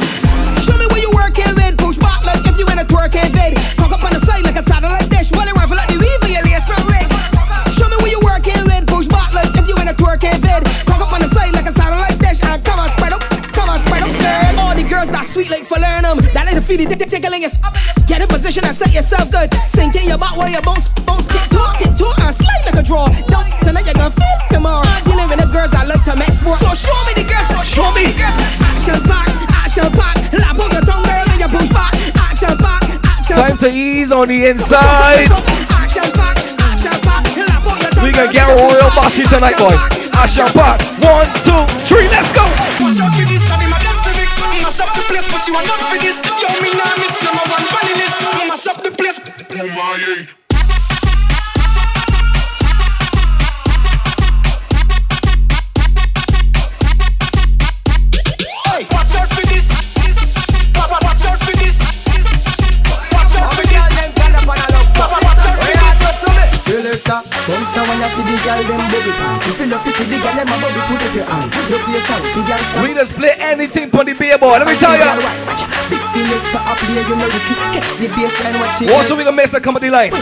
[15.32, 16.18] Sweet like for learn 'em.
[16.36, 17.56] That little feely tick tick tickling is.
[18.06, 19.48] Get in position and set yourself good.
[19.64, 22.76] Sink in your back while you bounce, bounce, tip toe, tip toe, and slide like
[22.76, 23.08] a draw.
[23.32, 24.84] Don't tonight you're gonna feel tomorrow.
[24.84, 26.60] I'm Dealing with the girls that like to make sport.
[26.60, 27.64] So show me the girls.
[27.64, 28.44] Show me the girls.
[28.60, 29.28] Action pack,
[29.64, 30.16] action pack.
[30.36, 31.92] Lap on your tongue, girl, and you push back.
[32.28, 35.32] Action pack, action Time to ease on the inside.
[35.72, 37.24] Action pack, action pack.
[37.40, 38.04] Lap on your tongue.
[38.04, 39.72] We gonna get a royal bossy tonight, boy.
[40.12, 40.76] Action pack.
[41.00, 42.44] One, two, three, let's go.
[61.56, 61.78] This.
[66.62, 69.40] Selector, come say when you see the girl them bubble pan.
[69.42, 71.48] If you love to see the girl them a bubble, put it your hand.
[71.68, 72.82] You play a song, the girl.
[72.82, 74.58] We just play anything for the beer boy.
[74.58, 76.01] Let me tell you.
[76.12, 77.56] Selector up here, you know the kick.
[77.72, 78.92] Get the baseline, watch it.
[78.92, 80.12] Also, we gonna mix that comedy line.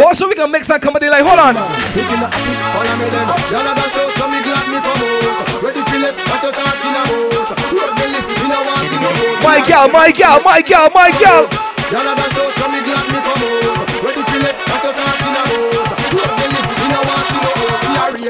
[0.00, 1.24] Also, we gonna mix that comedy line.
[1.28, 1.60] Hold on.
[1.92, 3.28] If you not happy, follow me then.
[3.52, 5.60] Y'all are dance out, me glad me come out.
[5.60, 7.52] Ready for let what you talking about.
[7.68, 9.12] Road me lift, me no want see no.
[9.44, 11.44] My gal, my gal, my gal, my gal.
[11.92, 13.15] Y'all are dance out, me glad me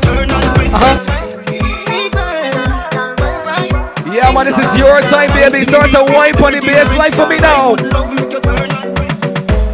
[0.00, 1.06] turn on Christmas.
[1.06, 1.30] Uh-huh.
[4.10, 5.62] Yeah, man, this is your time, baby.
[5.62, 7.74] Start to wipe on the bass line for me now.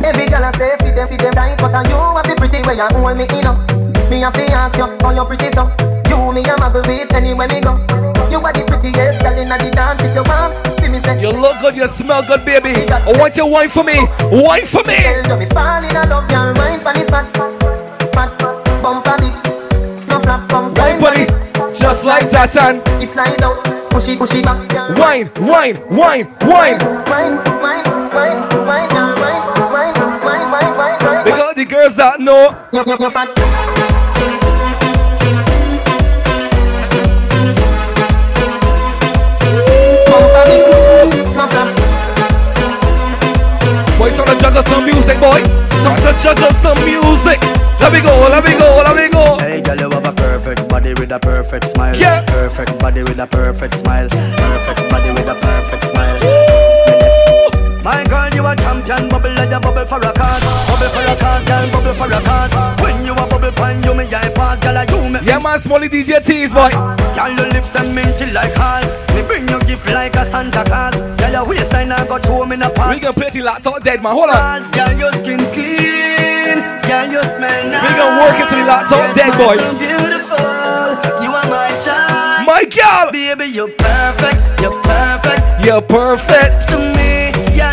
[0.04, 2.62] Every girl I say fit them, fit them tight, but I you have the pretty
[2.68, 3.65] way you hold me in up.
[4.10, 5.66] Me a fi ask you how you pretty so.
[6.08, 7.74] You me a muggle with anywhere me go.
[8.30, 10.02] You are the prettiest girl in the dance.
[10.02, 11.20] If you want, feel me say.
[11.20, 12.70] You look good, you smell good, baby.
[12.90, 14.06] I want you wine for me.
[14.30, 14.96] Wine for me.
[15.02, 16.54] Girl, you be falling in love, girl.
[16.54, 17.26] Wine for this fat,
[18.14, 18.30] fat,
[18.82, 19.34] bumper beat.
[20.08, 21.30] No flap, bump, Wine for it.
[21.74, 24.58] Just like that, and It's slide out, push it, push it back,
[24.96, 26.78] wine, wine, wine, wine.
[27.06, 28.66] Wine, wine, wine, wine.
[28.66, 29.30] Wine, wine,
[29.72, 31.24] wine, wine, wine, wine.
[31.24, 32.56] They got the girls that know.
[32.72, 33.55] You, you, you fat.
[44.06, 45.42] Boy, start to juggle some music, boy.
[45.82, 47.40] Start to juggle some music.
[47.80, 49.36] Let me go, let me go, let me go.
[49.38, 51.96] Hey girl, you have a perfect body with a perfect smile.
[51.96, 52.24] Yeah.
[52.24, 54.08] Perfect body with a perfect smile.
[54.08, 56.05] Perfect body with a perfect smile.
[57.86, 60.42] My girl, you a champion, bubble like a bubble for a cause.
[60.66, 62.50] Bubble for a cause, girl, bubble for a cause.
[62.82, 65.20] When you a bubble pan, you me I pass, girl, you me.
[65.22, 66.74] Yeah, man, Smallie DJ Teaze, boy.
[67.14, 68.90] Girl, your lips them minty like hearts.
[69.14, 70.98] Me bring you gift like a Santa Claus.
[71.14, 72.92] Girl, your waistline I got me in a pass.
[72.92, 74.18] We gonna play till laptop dead, man.
[74.18, 74.66] Hold on.
[74.74, 76.58] Girl, your skin clean.
[76.90, 77.86] Girl, you smell nice.
[77.86, 79.62] We gonna work it till the laptop dead, boy.
[79.62, 80.42] So beautiful.
[81.22, 82.50] You are my child.
[82.50, 83.14] My girl.
[83.14, 84.42] Baby, you're perfect.
[84.58, 86.68] You're perfect You're perfect.
[86.70, 87.25] to me.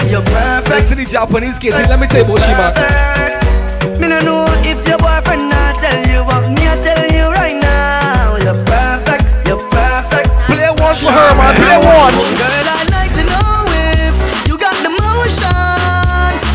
[0.10, 0.90] You're perfect.
[0.90, 1.78] To the Japanese kids.
[1.90, 6.24] Let me tell you about she, Me no know if your boyfriend not tell you,
[6.26, 8.38] but me I tell you right now.
[8.38, 9.24] You're perfect.
[9.48, 10.30] You're perfect.
[10.50, 11.56] Play one for her, man.
[11.56, 12.14] Play one.
[12.38, 14.14] Girl, I'd like to know if
[14.48, 15.50] you got the motion,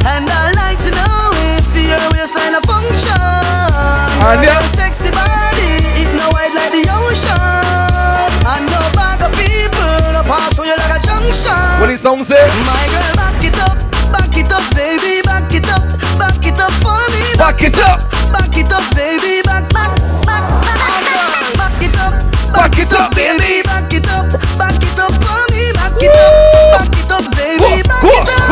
[0.06, 3.16] and I'd like to know if your waistline a function.
[4.18, 9.78] And Your sexy body, it no wide like the ocean, bag of people
[10.28, 11.54] pass through you like a junction.
[11.80, 12.42] What the song say?
[12.66, 12.84] My
[17.58, 17.98] Back it up.
[18.30, 19.90] Back it up, baby, back, back,
[20.22, 21.02] back, back,
[21.58, 22.14] back it up,
[22.54, 23.62] Back it up, baby.
[23.66, 27.82] back it up, back it up for me, back it up, back it up, baby,
[27.82, 28.30] back Go, it go.
[28.30, 28.46] up.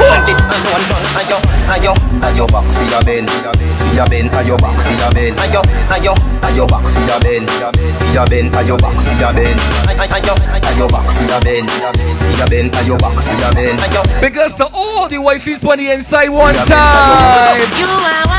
[1.16, 1.38] Ayo,
[1.70, 1.92] ayo,
[2.26, 5.62] ayo back for your bend, for your bend, ayo back for your bend, ayo,
[5.94, 10.34] ayo, ayo back for your bend, for your bend, ayo back for your bend, ayo,
[10.34, 10.86] ayo.
[10.90, 14.02] Back for your bend, for your bend, ayo back for your bend, ayo.
[14.20, 17.60] Because all the wifeys on the inside one time.
[17.78, 18.35] You are wifey.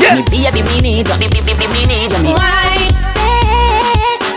[0.00, 0.14] Yeah.
[0.16, 1.16] Me baby, me need you.
[1.18, 2.22] Me, me, me, me, me need you.
[2.22, 2.86] Me wifey.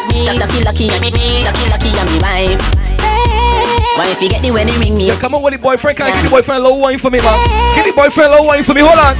[0.09, 2.91] Me lucky, lucky, me, me lucky, lucky, I'm me wife.
[3.97, 5.07] Wifey get the wedding ring me.
[5.07, 5.97] Yeah, come on with the boyfriend.
[5.97, 7.37] Can I give the boyfriend a little wine for me, man?
[7.75, 8.81] Give the boyfriend a little wine for me.
[8.81, 9.15] Hold on.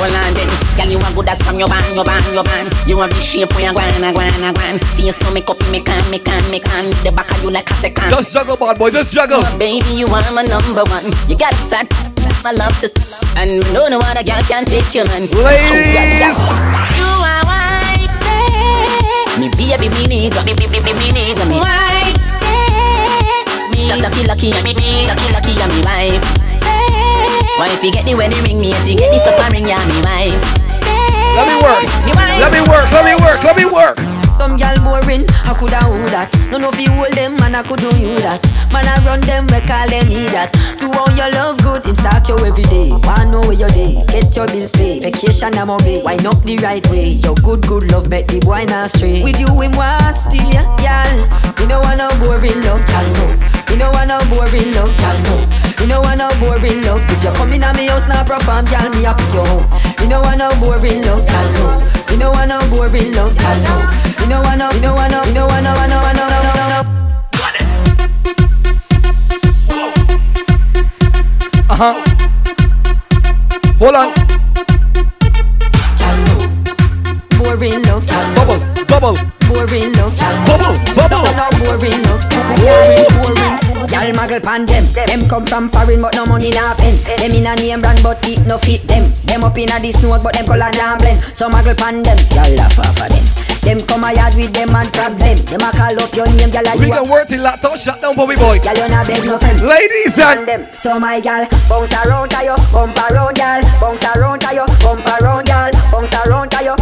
[0.00, 2.66] Hold on then, girl you want good as from your band, your band, your band.
[2.88, 4.74] You want the shape where you gwan, gwan, gwan.
[4.98, 6.90] Face no make up, make can, make can, make can.
[7.04, 8.10] The back of you like a second.
[8.10, 8.90] Just juggle, bad boy.
[8.90, 9.44] Just juggle.
[9.58, 11.06] Baby, you are my number one.
[11.28, 11.86] You got fat,
[12.42, 12.90] my love to,
[13.38, 15.22] and no no other girl can take you, man.
[15.30, 16.38] Ladies.
[16.98, 18.10] You are wifey.
[18.26, 19.38] Eh.
[19.38, 20.42] Me baby, me you.
[20.42, 21.46] Me, me, me, me, me need you.
[23.70, 24.74] Me lucky, lucky, me,
[25.06, 26.26] lucky, lucky, me wife.
[26.66, 27.58] Eh.
[27.58, 30.42] Wifey get the wedding ring, me to get the supper ring, yeah, me wife.
[30.82, 31.36] Eh.
[31.38, 31.86] Let me work.
[32.42, 32.90] Let me work.
[32.90, 33.44] Let me work.
[33.44, 34.21] Let me work.
[34.36, 36.32] Some gal boring, I coulda who that.
[36.50, 38.42] No if you hold them, man, I could do you that.
[38.72, 40.50] Man, I run them, we call them me that.
[40.80, 42.90] To all your love good, him start you every day.
[42.90, 45.02] Wanna know where your day, get your bills paid.
[45.02, 47.20] Vacation I'm obey, wind up the right way.
[47.22, 49.22] Your good, good love, make the boy not stray.
[49.22, 51.12] With you, him want stay, gal.
[51.60, 53.26] You know I no boring love, gal no.
[53.70, 55.34] You know I no boring love, gal no.
[55.78, 57.04] You know I no boring love.
[57.06, 59.66] If you come in at me house, now perform, gal, me up to your home.
[60.00, 61.66] You know I no boring love, gal no.
[62.10, 64.11] You know I no boring love, gal no.
[64.22, 66.12] You know I know, you know I know, you know I know, I know, I
[66.14, 67.02] know, I know, I know.
[71.68, 71.94] Uh huh.
[73.80, 74.08] Hold on.
[77.36, 78.06] Boring love,
[78.36, 79.16] Bubble, bubble,
[79.48, 80.14] boring love,
[80.46, 81.26] bubble, bubble.
[81.58, 82.22] boring love,
[82.62, 83.71] boring, boring.
[83.90, 86.94] Y'all muggle pan them, them come from foreign but no money na pen.
[87.18, 89.10] Them in a name brand but it no fit them.
[89.24, 91.22] Them up in a this note but them color na blend.
[91.34, 93.24] So muggle pan them, y'all laugh off of them.
[93.62, 95.38] Them come a yard with them and problem.
[95.46, 98.00] Them a call up your name, y'all a you a can work till laptop shut
[98.02, 98.58] down, Bobby boy.
[98.62, 99.62] Y'all you not beg no friend.
[99.62, 100.66] Ladies and them.
[100.78, 105.06] So my gal, bounce around to you, bump around, gal, bounce around to you, bump
[105.06, 106.74] around, gal, bounce around to you,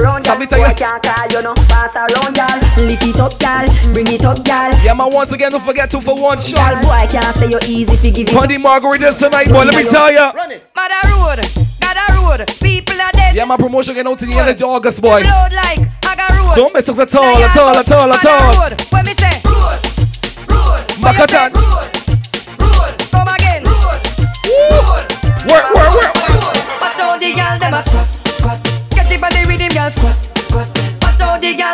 [0.00, 0.34] around, gal.
[0.34, 0.66] Sabi tayo.
[0.68, 2.56] Boy can't call you no, pass around, gal.
[2.88, 4.70] Lift it up, gal, bring it up, gal.
[4.82, 5.12] yeah, man.
[5.12, 6.80] Once again, don't forget two for one Gal, shots.
[6.84, 8.34] boy can't say you're easy if you give it.
[8.34, 9.64] Pondy Margaritas tonight, boy.
[9.64, 10.32] Let me tell ya.
[10.32, 11.38] Mother road,
[11.84, 13.34] Mother road, people are dead.
[13.34, 15.20] Yeah, my promotion getting out to the end of August, boy.
[15.20, 16.54] Load like Aga road.
[16.56, 18.52] Don't mess up at all, at all, at all, at all.
[18.64, 19.78] Road, when me say road,
[20.48, 21.50] road, Makatan.
[23.10, 23.62] come again.
[23.64, 24.00] Road,
[25.50, 26.14] Work, work, work.
[26.80, 28.06] Watch how the gal dem a squat,
[29.12, 30.68] it by the rhythm, gal squat, squat.
[31.02, 31.69] Watch how the gal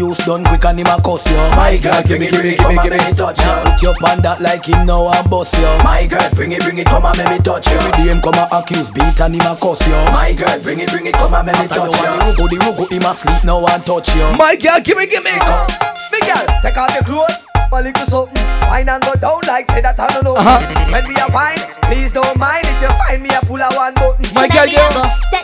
[0.00, 2.78] use done quick and him a cuss you My girl, bring it, bring it, come
[2.78, 5.68] and make me touch you Put your pan that like him now and bust you
[5.84, 8.24] My girl, bring it, bring it, come and make me touch you Every day him
[8.24, 11.14] come and accuse, beat and him a cuss you My girl, bring it, bring it,
[11.20, 14.08] come and make me touch you Rugo, the rugo, him a fleet now and touch
[14.16, 15.36] you My girl, gimme, gimme.
[16.08, 17.36] Big girl, take off your clothes
[17.70, 18.42] a little something.
[18.66, 20.34] Wine and go down like say that I don't know.
[20.34, 20.58] Uh-huh.
[20.90, 22.66] When we a wine, please don't mind.
[22.66, 24.26] If you find me a pull a one button.
[24.34, 25.39] My girl, me yeah.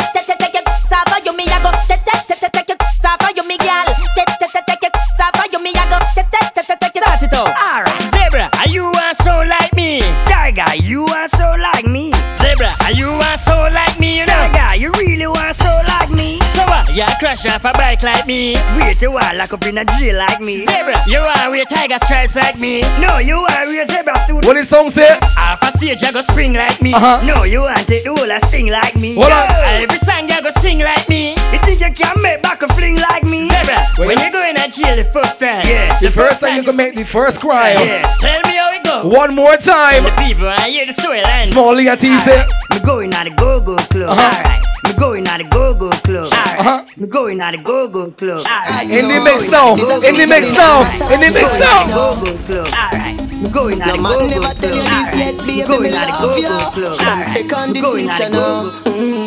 [16.96, 18.54] You crash off a bike like me.
[18.80, 20.64] Wait a while, lock up in a jail like me.
[20.64, 22.80] Zebra, you are wear tiger stripes like me.
[23.04, 24.46] No, you are wear zebra suit.
[24.46, 25.06] What the song say?
[25.36, 26.94] Half a stage, you go spring like me.
[26.94, 27.20] Uh-huh.
[27.26, 29.14] No, you want take the whole a sting like me.
[29.14, 29.46] Hold on.
[29.82, 31.32] Every song you go sing like me.
[31.52, 33.46] You think you can make back a fling like me?
[33.50, 34.06] Zebra, Wait.
[34.06, 35.66] when you go in a jail the first time.
[35.66, 37.72] Yeah, The first time you can make the first cry.
[37.74, 39.06] yeah, tell me how it go.
[39.06, 40.02] One more time.
[40.02, 41.48] The people I hear the story line.
[41.48, 42.30] Small at easy.
[42.70, 44.08] Me going at the go-go club.
[44.16, 44.42] Uh-huh.
[44.48, 44.65] Alright.
[44.96, 46.32] Me going at the go-go club.
[46.32, 46.58] Alright.
[46.58, 46.84] Uh-huh.
[46.96, 48.46] Me going at the go-go club.
[48.46, 48.88] Alright.
[48.90, 49.72] In the mix now.
[49.74, 50.80] In the mix now.
[51.12, 51.86] In the mix now.
[51.86, 52.66] Go-go club.
[52.68, 53.20] Alright.
[53.42, 55.12] Me going at No the man go-go never tell you club.
[55.12, 55.46] this yet, Alright.
[55.46, 56.48] baby, Me going me at the love you.
[56.48, 56.98] go-go club.
[56.98, 59.25] Come take on the teacher now.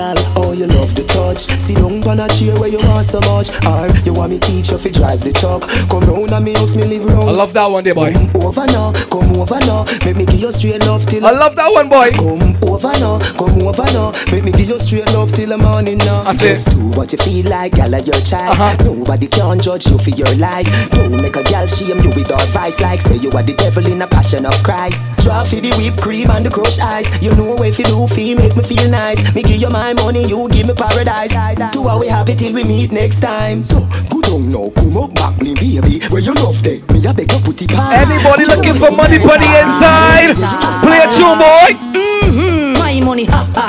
[0.00, 1.44] Girl, oh you love the touch.
[1.60, 3.52] Sit down on a chair where you want so much.
[3.68, 5.62] Or you want me teach you fi drive the truck.
[5.92, 7.28] Come round and me house me live round.
[7.28, 8.12] I love that one there, boy.
[8.12, 9.84] Come over now, come over now.
[10.04, 12.08] Make me give you straight love till I love that one, boy.
[12.16, 14.12] Come over now, come over now.
[14.32, 16.24] Make me give you straight love till the morning now.
[16.24, 18.56] I say- Just do what you feel like, gal of your choice.
[18.56, 18.72] Uh-huh.
[18.84, 20.66] Nobody can judge you for your life.
[20.96, 24.00] Don't make a gal shame you with advice like say you are the devil in
[24.02, 25.12] a passion of Christ.
[25.20, 27.06] Draw for the whipped cream and the crushed ice.
[27.22, 29.20] You know if you do feel make me feel nice.
[29.34, 31.32] Me give you my money, you give me paradise.
[31.72, 33.62] Two are we happy till we meet next time.
[33.62, 33.80] So
[34.10, 36.00] good on now, come up back me baby.
[36.10, 37.92] Where you love day, me a beg you put it on.
[37.92, 40.36] Anybody looking for money for the inside?
[40.82, 41.70] Play a tune, boy.
[41.96, 43.66] Mm-hmm, my money, ha ha.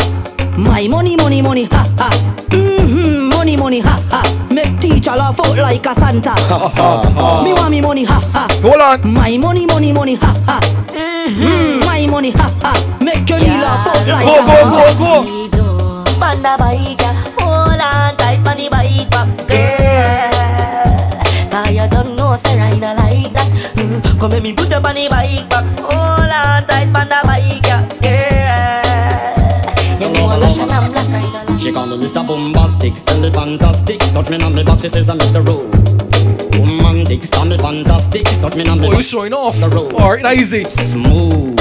[0.57, 2.09] My money, money, money, ha ha.
[2.49, 4.47] Mm-hmm, money, money, ha ha.
[4.51, 6.35] Make teacher laugh out like a Santa.
[7.43, 8.47] me want me money, ha ha.
[8.61, 9.13] Hold on.
[9.13, 10.59] My money, money, money, ha ha.
[10.91, 12.97] Mm-hmm, my money, ha ha.
[13.01, 14.97] Make your knee laugh out like Go, a go, Santa.
[14.99, 15.60] go, go.
[16.41, 17.13] Panda bike, yeah.
[17.37, 20.31] hold on tight on the bike back, girl.
[21.51, 23.47] Cause you don't know, say I not like that.
[23.77, 27.21] Mm, Come let me put up on the bike back, hold on tight on the
[27.25, 28.81] bike, yeah, girl.
[30.01, 31.11] You know Russian and black, I
[31.45, 32.23] don't She call me Mr.
[32.27, 33.99] Bombastic, send me fantastic.
[33.99, 35.45] Touch me on me back, she says I'm Mr.
[36.57, 38.23] Romantic, call me fantastic.
[38.41, 38.97] Touch me on me Oh, back.
[38.97, 39.55] you showing off.
[39.59, 39.93] The road.
[39.93, 40.63] Alright, now easy.
[40.65, 41.59] Smooth.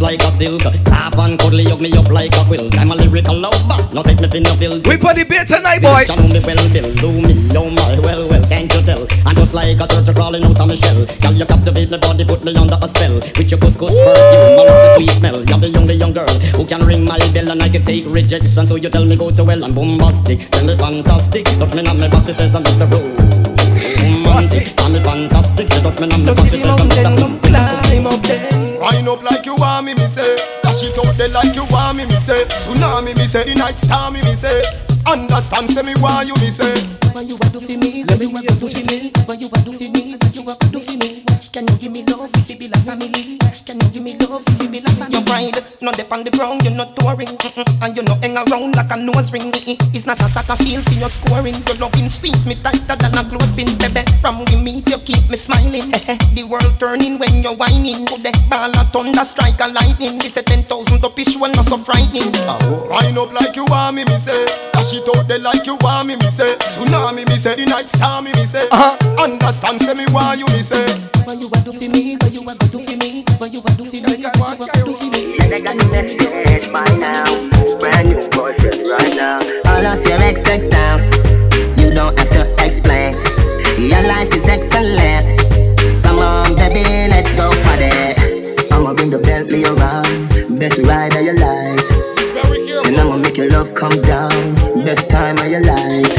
[0.00, 2.72] Just like a silk, soft and cuddly, hug me up like a quilt.
[2.78, 4.80] I'm a lyrical lover, no take me thin no bill.
[4.80, 6.08] We put the beat tonight, boy.
[6.08, 9.04] You know me well, Bill, do me, oh my, well, well, can't you tell?
[9.28, 11.04] I'm just like a turtle crawling out of my shell.
[11.20, 13.12] Girl, you captivate my body, put me under a spell.
[13.12, 15.36] With your couscous perfume, I love the sweet smell.
[15.36, 18.64] You're the only young girl who can ring my bell and I can take rejection.
[18.66, 21.44] So you tell me go to well, I'm bombastic, tell me fantastic.
[21.60, 22.88] Touch me on my back, she says I'm Mr.
[22.88, 25.68] Romantic, tell me fantastic.
[25.68, 27.20] She touch me on my No back, see she the says I'm mountain, Mr.
[27.20, 28.70] come climb up there.
[28.80, 30.36] Wind up like you want me, me say.
[30.62, 32.38] Dash it out there like you want me, me say.
[32.62, 33.44] Tsunami, me say.
[33.44, 34.62] The night star, me, me say.
[35.06, 36.70] Understand, say me why you, me say.
[37.12, 38.04] What you a do for me?
[38.06, 39.10] What you do for me?
[39.26, 40.14] What you a do for me?
[40.14, 41.24] What you a do for me?
[41.50, 43.38] Can you give me love if it be like family?
[43.66, 44.89] Can you give me love if it be like
[45.30, 45.50] family?
[45.50, 47.82] Your pride, no dip on the ground, you're not touring, mm-mm.
[47.82, 49.50] and you no hang around like a nose ring.
[49.50, 49.78] mm-mm.
[49.94, 51.54] It's not a soccer field for your scoring.
[51.66, 54.02] Your loving squeeze me tighter than a clothespin, baby.
[54.20, 55.90] From we meet, you keep me smiling.
[56.34, 58.04] the world turning when you're whining.
[58.06, 60.18] Go the ball a thunder, strike a lightning.
[60.20, 62.30] She said ten thousand up, she well not so frightening.
[62.90, 64.36] Wind up like you want me, me say.
[64.74, 66.50] Dash it out there like you want me, me say.
[66.66, 67.54] Tsunami, me say.
[67.56, 68.64] The night star, me, me say.
[69.18, 70.82] Understand, say me why you, me say.
[71.24, 72.16] What you a do for me?
[72.18, 73.24] What you a do for me?
[73.38, 74.24] What you a do for me?
[74.26, 74.79] What you a do for me?
[75.52, 75.74] I got
[77.00, 77.26] now.
[77.80, 78.22] Brand new
[78.86, 79.42] right now.
[79.66, 80.16] All of your
[80.70, 81.02] out.
[81.74, 83.18] You don't have to explain.
[83.74, 85.26] Your life is excellent.
[86.04, 88.14] Come on, baby, let's go party.
[88.70, 92.86] I'ma bring the Bentley around, best ride of your life.
[92.86, 96.14] I'ma make your love come down, best time of your life.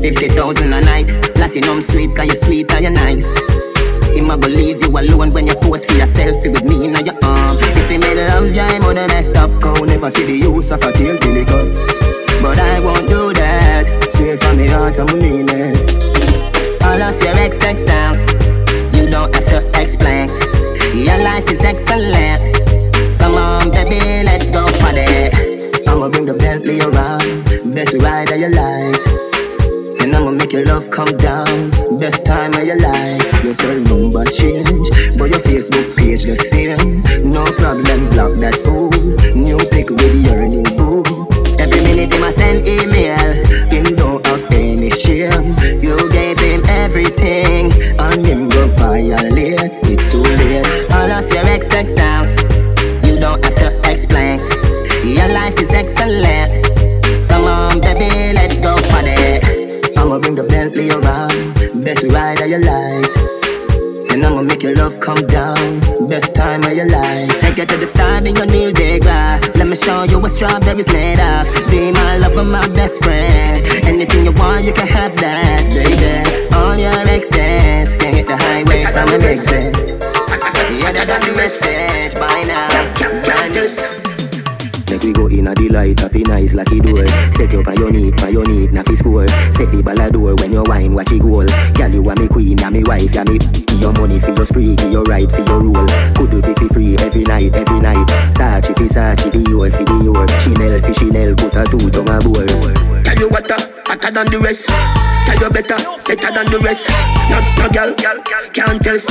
[0.00, 3.75] 50,000 a night, platinum sweet, you're sweet and you're nice.
[4.16, 6.96] Him a go leave you alone when you pose for your selfie with me in
[7.04, 7.52] your arm.
[7.52, 7.76] Uh.
[7.76, 9.76] If he made love, I'm on a messed up cow.
[9.84, 11.68] Never see the use of a tail till it come.
[12.40, 13.84] But I won't do that.
[14.08, 15.76] Straight from the heart, I'm mean it.
[16.80, 18.16] All of your XX out.
[18.96, 20.32] You don't have to explain.
[20.96, 22.40] Your life is excellent.
[23.20, 25.84] Come on, baby, let's go for it.
[25.88, 27.44] I'ma bring the Bentley around.
[27.74, 29.04] Best ride of your life.
[30.00, 31.68] And I'ma make your love come down.
[32.00, 33.25] Best time of your life.
[33.56, 36.55] Your cell number change, but your Facebook page the same.
[70.36, 71.48] Strawberries made of.
[71.70, 73.64] Be my lover, my best friend.
[73.88, 76.12] Anything you want, you can have that, baby.
[76.54, 79.96] All your excess can hit the highway from an exit.
[80.76, 82.68] Yeah, that done the message by now.
[83.24, 83.64] Brand new.
[84.92, 86.04] Make we go in a delight,
[86.56, 87.06] nice lucky door.
[87.32, 89.28] Set you on your knee, on your knee, na fi score.
[89.52, 91.46] Set the ball a door when you wine, watch it goal.
[91.74, 93.38] Girl, you are me queen, ya me wife, ya me.
[93.80, 95.86] Your money for your spree, give your right for your rule.
[96.16, 98.06] Could do be fi free every night, every night.
[98.32, 100.26] Sachi fi Sachi, Dior fi Dior.
[100.40, 102.46] Chanel fi Chanel, put a two tongue a boy.
[103.04, 104.68] Tell you what, uh, hotter than the rest.
[104.68, 106.88] Tell you better, better than the rest.
[107.30, 107.92] No, no girl,
[108.52, 109.10] can't test.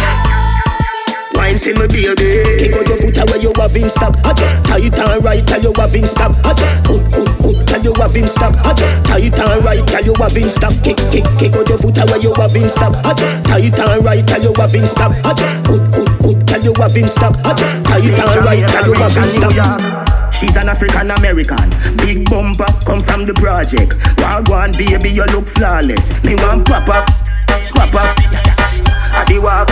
[1.46, 2.58] Wine for me baby.
[2.58, 5.62] Kick out your foot away you have in stop I just tight and right tell
[5.62, 8.74] you have in stop I just good good good tell you have in stop I
[8.74, 12.02] just tight and right tell you have in stop Kick kick kick out your foot
[12.02, 15.14] away you have in stop I just tight and right tell you have in stop
[15.22, 18.66] I just good good good tell you have in stop I just tight and right
[18.66, 21.70] tell you have in stop She's an African American.
[22.02, 23.94] Big bumper come from the project.
[24.18, 26.12] Wagwan baby, you look flawless.
[26.26, 27.08] Me want pop off,
[27.72, 28.12] pop off.
[29.16, 29.70] I the walk,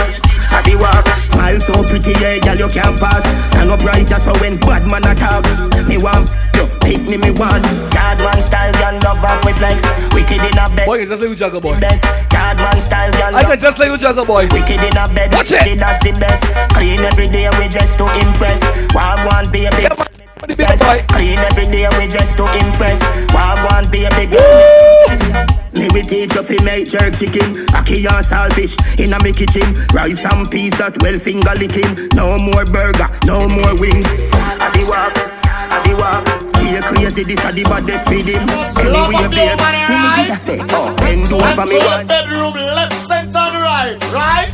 [0.54, 1.06] I the walk.
[1.34, 3.26] Smile so pretty, yeah, girl you can't pass.
[3.50, 5.44] Stand up brighter so when bad man attack,
[5.90, 7.64] me want you pick me, me want.
[7.92, 9.84] Bad man style, girl love off with flex.
[10.14, 10.86] Wicked in a bed.
[10.86, 11.80] Boy, just like you juggle boy.
[11.80, 12.06] Best.
[12.30, 13.36] Bad man style, girl.
[13.36, 14.48] I can just like you juggle boy.
[14.52, 15.34] Wicked in a bed.
[15.34, 15.80] Watch it.
[15.80, 16.46] That's the best.
[16.74, 18.64] Clean every day, we just to impress.
[18.94, 20.13] Wagwan baby.
[20.50, 20.82] Yes.
[21.12, 23.02] Clean every day, we just to impress.
[23.32, 24.28] Wagwan baby.
[24.32, 25.34] Yes.
[25.74, 29.66] Me we teach you fi make jerk chicken Aki and saltfish in a me kitchen
[29.90, 34.06] Rice and peas that well finger licking No more burger, no more wings
[34.38, 35.18] I the walk,
[35.50, 36.22] I the walk
[36.62, 38.38] She crazy, this a the baddest rhythm
[38.86, 39.58] Anyway, babe,
[39.90, 40.62] who me get a say?
[40.78, 44.54] Oh, bend over me one bedroom, left, center, right, right?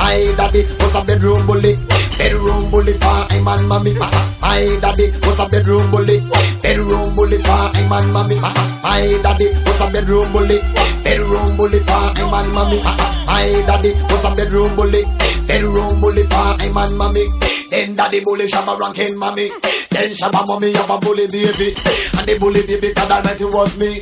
[0.00, 1.76] My daddy was a bedroom bully,
[2.16, 3.92] bedroom bully for him and mommy.
[4.40, 6.24] My daddy was a bedroom bully,
[6.62, 8.36] bedroom bully for him and mommy.
[8.40, 10.56] My daddy was a bedroom bully,
[11.04, 12.80] bedroom bully for and mommy.
[13.28, 15.04] My daddy was a bedroom bully,
[15.46, 17.28] bedroom bully for him and mommy.
[17.68, 19.50] Then daddy bully shabba ranking mommy.
[19.90, 21.76] Then shabba mommy have a bully baby,
[22.16, 24.00] and the bully baby God Almighty was me.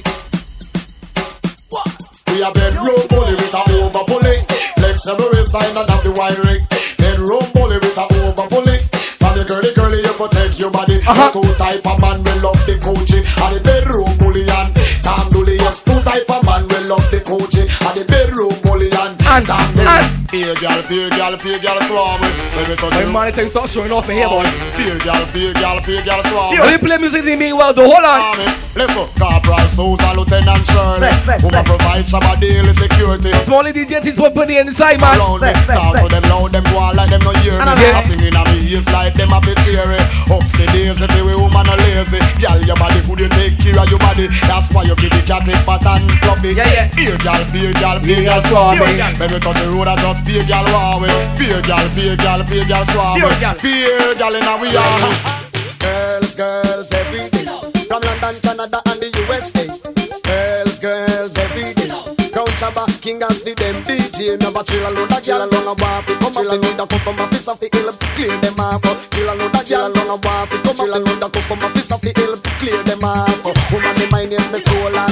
[2.31, 3.68] We a bedroom bully with a.
[4.99, 6.59] Flexible waistline and have the wiring.
[6.99, 8.83] Bedroom bully with a over bully.
[9.23, 10.99] For the girly girly you protect your body.
[11.07, 11.31] Uh-huh.
[11.31, 13.23] Two type of man will love the coachy.
[13.23, 14.75] And the bedroom bully and
[15.07, 15.55] Tom Dooley.
[15.63, 17.63] Yes, two type of man will love the coachy.
[17.63, 19.15] And the bedroom bully and
[19.47, 19.68] Tom
[20.29, 20.55] Dooley.
[20.55, 22.57] Pay girl, pay girl, pay girl, swab it.
[22.57, 23.11] Let me touch My you.
[23.13, 24.45] money thing start showing off in here, boy.
[24.77, 27.89] Pay girl, pay girl, pay girl, swab Let me play music in me well, though.
[27.89, 28.37] Hold on.
[28.77, 31.11] Listen, Corporal Sousa, Lieutenant Shirley.
[31.43, 33.33] Who ma provide Shabba daily security.
[33.43, 35.19] Smallie DJ is what put the inside, man.
[35.19, 37.67] Round me, talk to them loud, them on like them no hear me.
[37.67, 39.99] I sing in a me ears like them a be cheery.
[40.31, 42.21] Up the days, if we woman a lazy.
[42.39, 44.29] Girl, your body could you take care of your body?
[44.47, 46.55] That's why you keep the cat it fat and fluffy.
[46.55, 46.87] Yeah, yeah.
[46.95, 48.95] Beer girl, beer girl, beer girl, swabby.
[49.19, 51.03] When we touch the road, I just beer girl, wow.
[51.05, 51.37] Eh.
[51.37, 53.21] Beer girl, beer girl, beer girl, swabby.
[53.63, 54.15] Beer eh.
[54.19, 55.15] girl in a we army.
[55.79, 57.47] Girls, girls, everything.
[57.89, 59.65] From London, Canada, and the USA.
[60.23, 62.09] Girls, girls, everything.
[62.33, 66.05] Crown Shabba, King as the them DJ Never chill alone, a girl alone a walk
[66.07, 69.49] it Come up, need a customer, piece of the hill Clear them off Chill alone,
[69.57, 72.37] a girl alone a walk it Come up, need a customer, piece of the hill
[72.61, 73.33] Clear them off
[73.73, 75.08] Woman, the mind is my soul and heart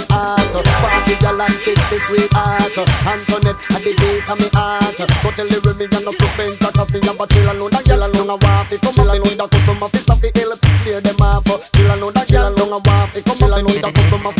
[1.06, 2.76] the gal and kiss the sweetheart
[3.06, 4.98] Antoinette at the beat of me heart.
[5.22, 8.02] But tell the women I'm not stupid Talk of me about chill alone That gal
[8.02, 8.80] alone I want it.
[8.82, 10.52] Come along with the customer Fist of the hill
[10.82, 11.46] Clear them off.
[11.74, 13.24] Chill alone that gal alone I want it.
[13.24, 14.32] Come along with the customer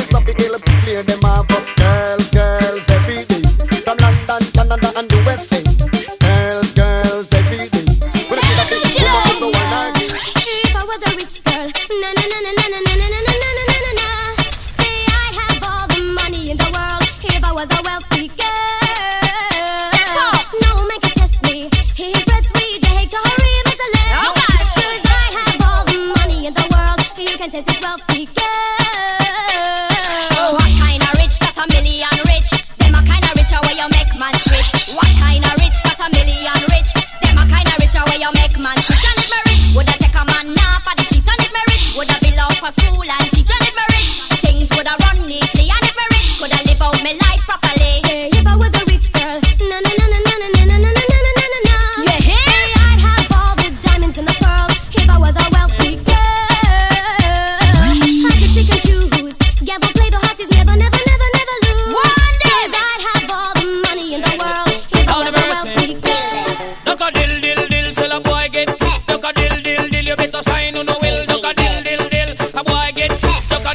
[38.67, 38.77] man.
[38.79, 39.16] She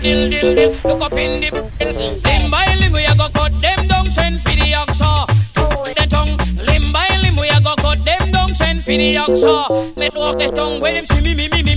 [0.02, 0.72] dill dill dill.
[0.84, 1.50] Look up in the
[2.26, 4.06] limb by limb we a go cut them down.
[4.12, 5.02] Send for the axe.
[5.02, 5.96] oxa.
[5.96, 6.38] The tongue
[6.68, 8.54] limb by limb we a go cut them down.
[8.54, 9.44] Send for the axe.
[9.96, 11.71] Let off the tongue when him see me me me me.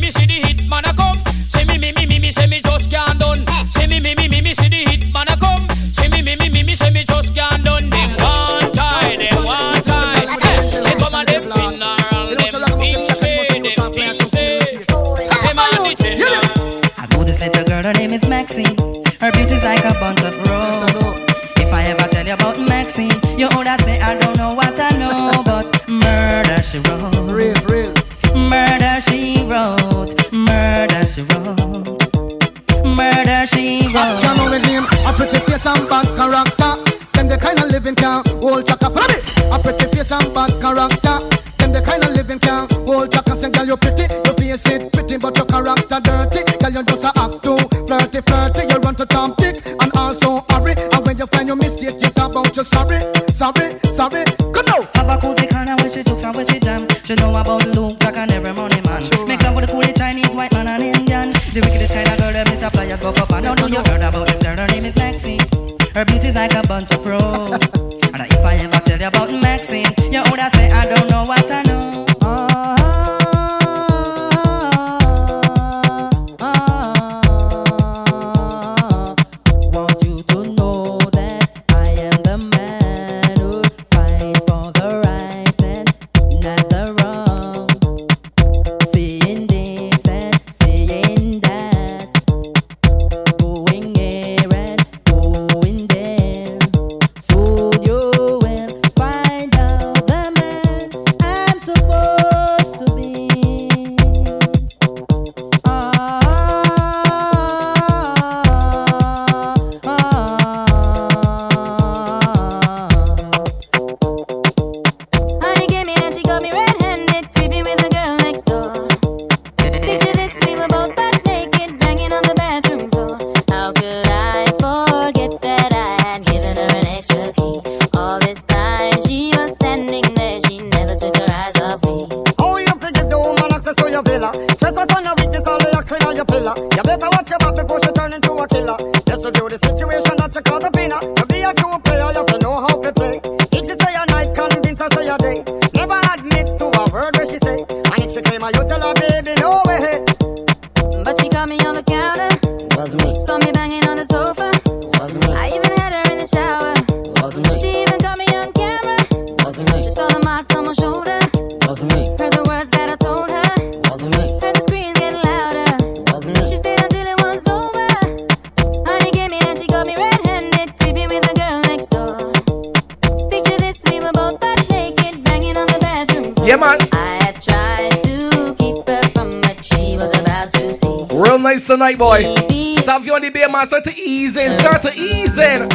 [181.85, 182.75] tonight, boy.
[182.77, 185.69] Savio and the beer man, start to ease in, start to ease in.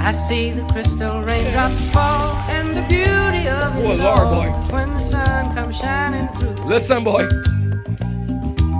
[0.00, 4.72] I see the crystal raindrops fall and the beauty of oh, it Lord, boy.
[4.72, 6.54] when the sun comes shining through.
[6.66, 7.26] Listen, boy.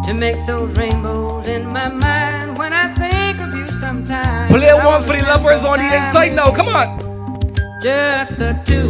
[0.07, 4.53] To make those rainbows in my mind when I think of you sometimes.
[4.53, 6.99] Play one for the lovers on the inside now, come on.
[7.83, 8.88] Just the two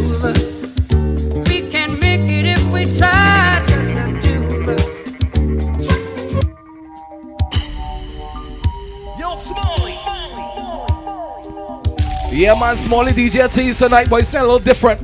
[12.39, 15.01] Yeah, man, Smallie DJ T tonight, boy, sound a little different.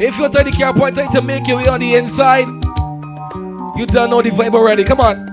[0.00, 2.48] If you're 30 care point trying to make your way on the inside,
[3.78, 4.82] you don't know the vibe already.
[4.82, 5.28] Come on.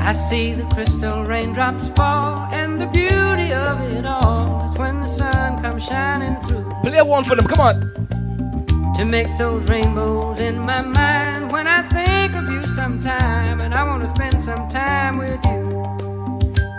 [0.00, 5.06] I see the crystal raindrops fall, and the beauty of it all is when the
[5.06, 6.64] sun comes shining through.
[6.84, 8.94] Play one for them, come on.
[8.96, 13.84] To make those rainbows in my mind when I think of you sometime, and I
[13.84, 15.63] want to spend some time with you.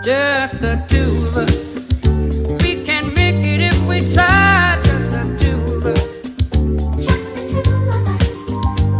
[0.06, 1.54] Just the two of us.
[2.62, 4.78] We can make it if we try.
[4.84, 6.02] Just the two of us.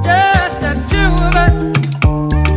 [0.02, 1.56] Just the two of us.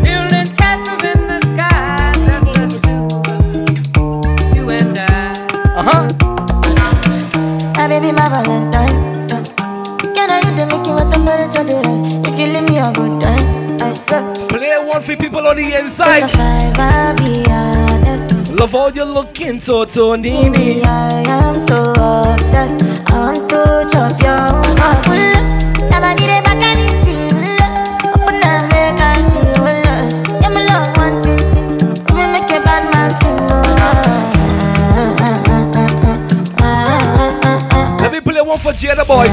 [0.01, 2.09] Building castles in the sky.
[2.25, 4.55] Just the two of us.
[4.55, 5.05] You and I.
[5.77, 6.03] Uh huh.
[7.77, 8.97] My baby, my Valentine.
[10.15, 12.33] Can I hit the Mickey with the mirror to the rest?
[12.33, 14.23] If you leave me a good time, I swear.
[14.47, 16.27] Play one for people on the inside.
[16.31, 17.88] Five, I'll be honest.
[18.57, 20.49] Love how you looking so so needy.
[20.49, 21.81] Baby, I am so
[22.33, 22.83] obsessed.
[23.09, 24.37] I want to chop your
[24.79, 25.05] heart.
[25.05, 25.43] Pull up,
[25.89, 27.31] never need a back on the street.
[27.31, 27.59] Pull
[28.09, 30.09] open up, make us feel love.
[30.41, 31.41] Yeah, me love one thing.
[32.17, 33.39] Me make a bad man sing.
[38.01, 39.27] Let me play one for Jada boy.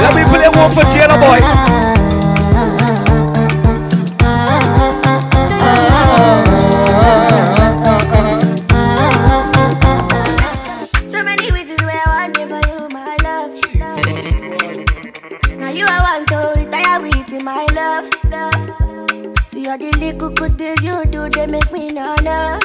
[0.00, 1.99] Let me play one for Jada boy.
[20.60, 22.58] Things you do, they make me no no.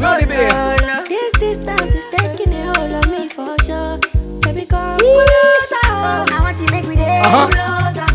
[0.00, 0.48] Rolly, babe.
[0.50, 1.04] No, no.
[1.06, 3.98] This distance is taking a hold on me for sure.
[4.40, 5.84] Baby, come closer.
[5.86, 7.48] I want to make me day Uh-huh.
[7.52, 8.08] closer.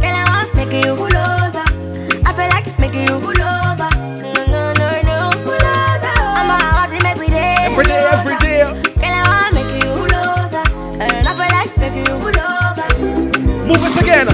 [0.00, 1.66] Girl, I want make you closer.
[2.28, 3.90] I feel like making you closer.
[4.22, 6.14] No, no, no, no, closer.
[6.38, 8.62] I'm a, I want to make me day Every day, every day.
[9.02, 10.64] Girl, I want make you closer.
[11.02, 12.88] And I feel like making you closer.
[13.66, 14.28] Move it again.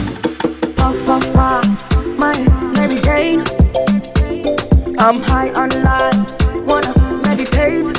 [5.05, 6.64] I'm high on life.
[6.64, 6.94] Wanna
[7.24, 7.96] meditate.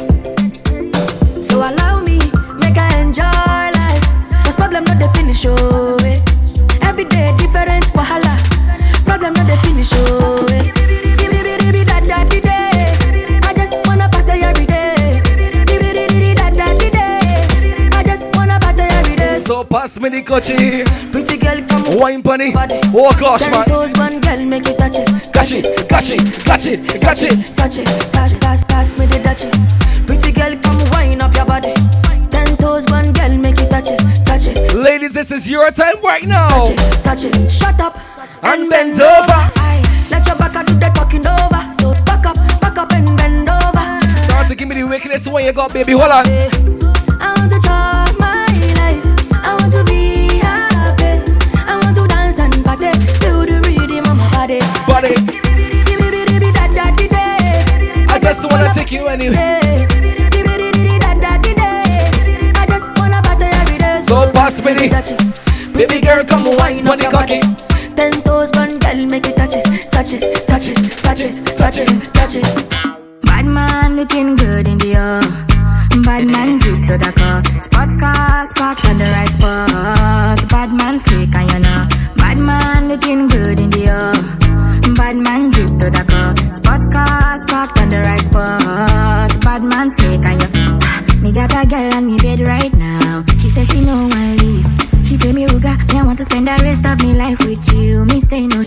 [1.41, 2.17] So allow me,
[2.61, 4.03] make I enjoy life.
[4.45, 5.97] Cause problem not the finish, oh.
[6.05, 6.17] eh.
[6.81, 8.37] Every day different wahala.
[9.03, 10.47] Problem not the finish, oh.
[10.49, 10.63] eh.
[19.37, 20.85] So pass me the coachy.
[21.11, 22.53] Pretty girl, come Wine bunny.
[22.95, 23.65] Oh gosh, man.
[25.43, 26.11] Toes, one girl, make it touch it.
[26.11, 27.57] Catch it, catch it, catch it, catch it.
[27.57, 27.85] touch it.
[28.13, 30.05] Pass, pass, pass me the touch it.
[30.05, 31.73] Pretty girl, come wind up your body.
[32.31, 34.73] Ten toes, one girl, make it touch it, touch it.
[34.73, 36.47] Ladies, this is your time right now.
[36.47, 37.51] Touch it, touch it.
[37.51, 37.99] Shut up
[38.41, 39.49] And bend over.
[39.55, 41.61] Aye, let your back do the talking over.
[41.79, 44.25] So back up, back up and bend over.
[44.25, 45.93] Start to give me the wickedest one you got, baby.
[45.93, 46.25] Hold on.
[46.27, 47.92] I want to chop
[55.03, 55.15] body.
[58.09, 59.59] I just wanna take you anywhere.
[64.01, 65.73] So pass me the.
[65.73, 67.41] Baby girl, come wine on the cocky.
[67.95, 71.77] Ten toes, one girl, make it touch it, touch it, touch it, touch it, touch
[71.77, 72.69] it, touch it.
[73.21, 75.21] Bad man looking good in the air.
[76.03, 77.43] Bad man drip to the car.
[77.59, 79.32] Sports car, spark on the right
[91.33, 93.23] got a girl on me bed right now.
[93.39, 94.65] She says she know one leave.
[95.05, 97.73] She tell me, Ruga, me I want to spend the rest of me life with
[97.73, 98.05] you.
[98.05, 98.63] Me say no.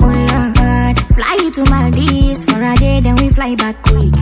[0.00, 4.12] Oh Lord, fly you to Maldives for a day, then we fly back quick.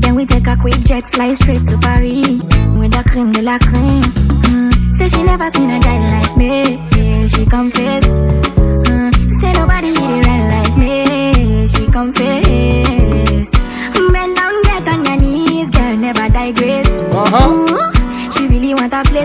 [0.00, 2.42] Then we take a quick jet, fly straight to Paris
[2.78, 4.02] with the cream de la creme.
[4.02, 4.98] Mm.
[4.98, 6.76] Say she never seen a guy like me.
[6.96, 8.03] Yeah, she confess.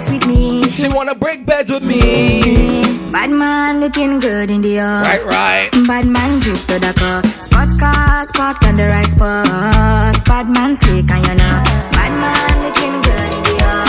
[0.08, 0.70] Really want to flex with me.
[0.70, 2.84] She wanna break beds with me.
[3.12, 5.02] Bad man looking good in the air.
[5.02, 5.70] Right, right.
[5.88, 7.24] Bad man drip to the car.
[7.42, 10.24] Sports cars parked on the right spot.
[10.26, 11.64] Bad man slick and you know.
[11.92, 13.86] Bad man looking good in the air.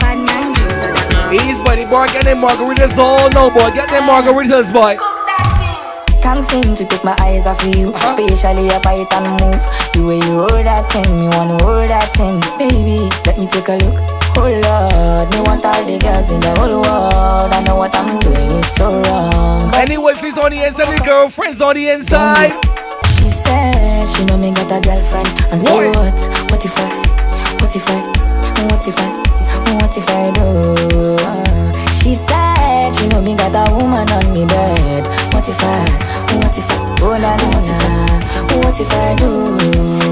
[0.00, 1.34] Bad man drip to the car.
[1.34, 2.06] Ease, buddy, boy.
[2.12, 3.70] Get them margaritas all no, boy.
[3.74, 4.96] Get them margaritas, boy.
[6.22, 7.88] Can't seem to take my eyes off of you.
[7.88, 8.16] Uh-huh.
[8.18, 9.62] Especially your bite and move.
[9.94, 12.40] The way you hold that thing, me wanna hold that thing.
[12.58, 14.19] Baby, let me take a look.
[14.36, 17.52] Oh Lord, me want all the girls in the whole world.
[17.52, 19.74] I know what I'm doing is so wrong.
[19.74, 22.52] Any wifey's on the inside, the girlfriends on the inside.
[23.18, 25.28] she said she know me got a girlfriend.
[25.52, 25.88] And so Boy.
[25.90, 26.18] what?
[26.50, 27.56] What if I?
[27.60, 28.00] What if I?
[28.66, 29.20] What if I?
[29.80, 31.18] What if I do?
[32.00, 35.29] She said she know me got a woman on me bed.
[35.40, 36.36] What if I?
[36.36, 36.96] What if I?
[37.00, 38.58] Oh la la la.
[38.60, 39.56] What if I do?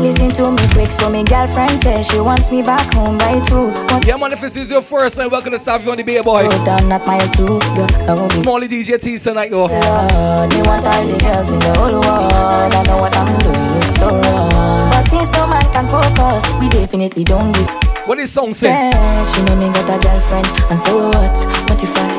[0.00, 3.66] Listen to me quick, so me girlfriend says she wants me back home by two.
[3.92, 6.22] What Yeah, man, if this is your first time, welcome to Savvy on the Bay
[6.22, 6.48] Boy.
[6.64, 7.46] down at my two.
[7.76, 9.66] Girl, I Smallie DJ T tonight, yo.
[9.66, 12.32] Lord, me want all the girls in the whole world.
[12.32, 14.90] I know what I'm doing is so wrong.
[14.90, 17.68] But since no man can focus, we definitely don't give.
[18.08, 18.70] What this song say?
[18.70, 21.36] Yeah, she know me got a girlfriend, and so what?
[21.68, 22.16] What if I?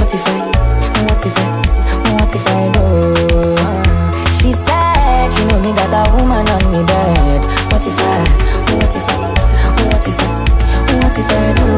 [0.00, 0.47] What if I?
[2.28, 2.68] What if I?
[2.68, 4.36] What if I do?
[4.36, 7.40] She said she know me got a woman on me bed.
[7.72, 8.20] What if I?
[8.68, 9.32] What if I?
[9.88, 10.36] What if I?
[10.92, 11.70] What if I do?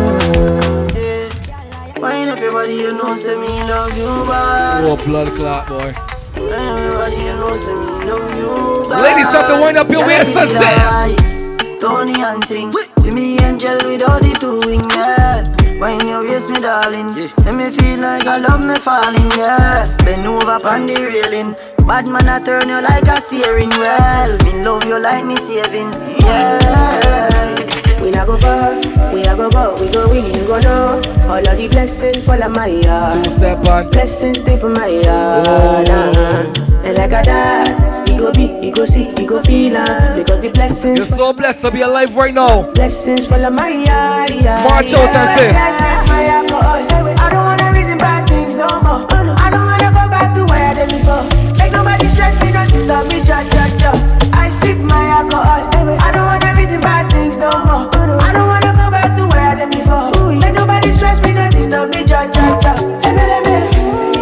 [2.03, 4.83] Wind up your body, you know, say me love you bad.
[4.83, 5.95] Oh, blood clot, boy.
[6.35, 8.51] Wind up your body, you know, say me love you
[8.91, 9.03] bad.
[9.05, 11.81] Ladies, start to wind up your waist, I said.
[11.81, 12.73] Tony and sing.
[12.73, 15.60] With me angel with all the two wing, yeah.
[15.81, 17.15] Wine your waist, me darling.
[17.45, 19.89] Let me feel like I love me falling, yeah.
[20.05, 21.57] Bend over on the railing.
[21.89, 24.31] Bad man, I turn you like a steering wheel.
[24.45, 28.03] Me love you like me savings, yeah.
[28.03, 28.75] We not go far,
[29.13, 31.01] we not go go, we go win, you go know.
[31.29, 33.25] All of the blessings fall on my yard.
[33.25, 33.91] Two step on.
[33.91, 35.89] Blessings stay for my yard.
[35.89, 36.53] uh-huh.
[36.85, 40.43] And like a dad, he go be, he go see, he go feel uh, because
[40.43, 40.99] the blessings.
[40.99, 42.71] You're so blessed to be alive right now.
[42.73, 43.39] Blessings my.
[43.41, 45.51] Yeah, March out and say.
[45.51, 46.85] Blessings my alcohol.
[47.25, 49.07] I don't wanna reason bad things no more.
[49.11, 51.25] I don't wanna go back to where I did before.
[51.57, 53.93] Make nobody stress me, don't disturb me, ja ja ja.
[54.35, 55.65] I sip my alcohol.
[55.99, 57.89] I don't wanna reason bad things no more.
[58.21, 60.13] I don't wanna go back to where I did before.
[60.37, 62.73] Make nobody stress me, don't disturb me, ja ja ja.
[63.01, 63.57] Ebe, ebe.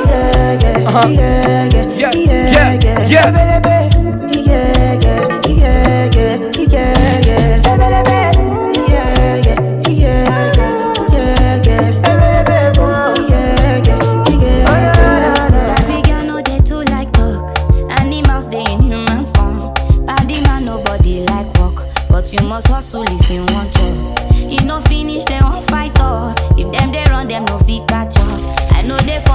[0.09, 3.07] Yeah, yeah, yeah, yeah, Yeah, yeah, yeah, yeah.
[3.07, 3.29] yeah.
[3.29, 3.69] Ebe, ebe.
[3.69, 3.78] Yeah,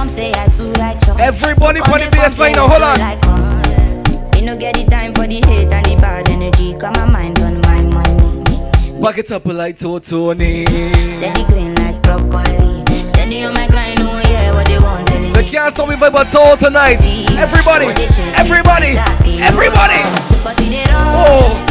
[0.04, 1.00] know say I too like.
[1.20, 2.98] Everybody Come put the they form bass line now, hold on.
[2.98, 4.34] Like us.
[4.34, 6.74] Me no get the time for the hate and the bad energy.
[6.74, 9.00] Got my mind on my money.
[9.00, 10.64] Back it up like Tony.
[10.66, 12.84] Steady green like broccoli.
[13.08, 16.34] Steady on my grind, oh yeah, what they want The can't stop me vibe at
[16.34, 16.98] all tonight.
[17.36, 17.86] Everybody,
[18.34, 18.96] everybody,
[19.40, 20.00] everybody.
[20.42, 21.70] But it did rush, Oh.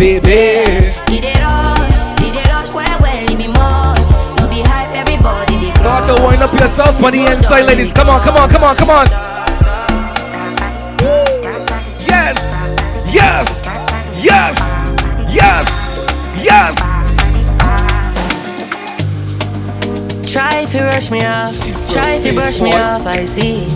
[0.00, 0.91] it
[6.16, 7.92] to wind up yourself on the inside, ladies.
[7.92, 9.06] Come on, come on, come on, come on.
[12.00, 12.36] Yes,
[13.12, 13.64] yes,
[14.20, 14.56] yes,
[15.32, 15.66] yes,
[16.42, 16.74] yes.
[20.32, 21.52] Try if you rush me off,
[21.92, 23.66] try if you brush me off, I see.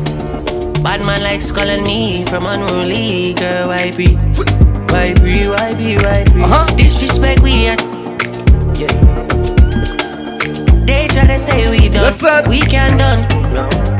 [0.82, 4.16] Bad man likes calling me from unruly girl, why be?
[4.92, 6.42] Why be, why be, why be?
[6.42, 6.76] Uh-huh.
[6.76, 7.80] Disrespect we at
[8.78, 9.35] yeah.
[10.86, 13.18] They try to say we done, we can done,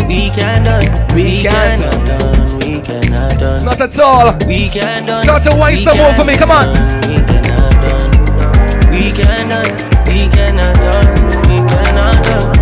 [0.06, 3.64] we can done, we, can done, we cannot done.
[3.64, 4.36] Not at all.
[4.46, 5.24] We can done.
[5.24, 6.68] Start to wind some more for me, come on.
[7.02, 8.10] We cannot done.
[8.94, 9.66] We can done.
[10.06, 11.10] We cannot done.
[11.50, 12.54] We cannot done.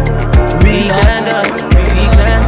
[0.64, 1.50] We can done.
[1.92, 2.40] We can.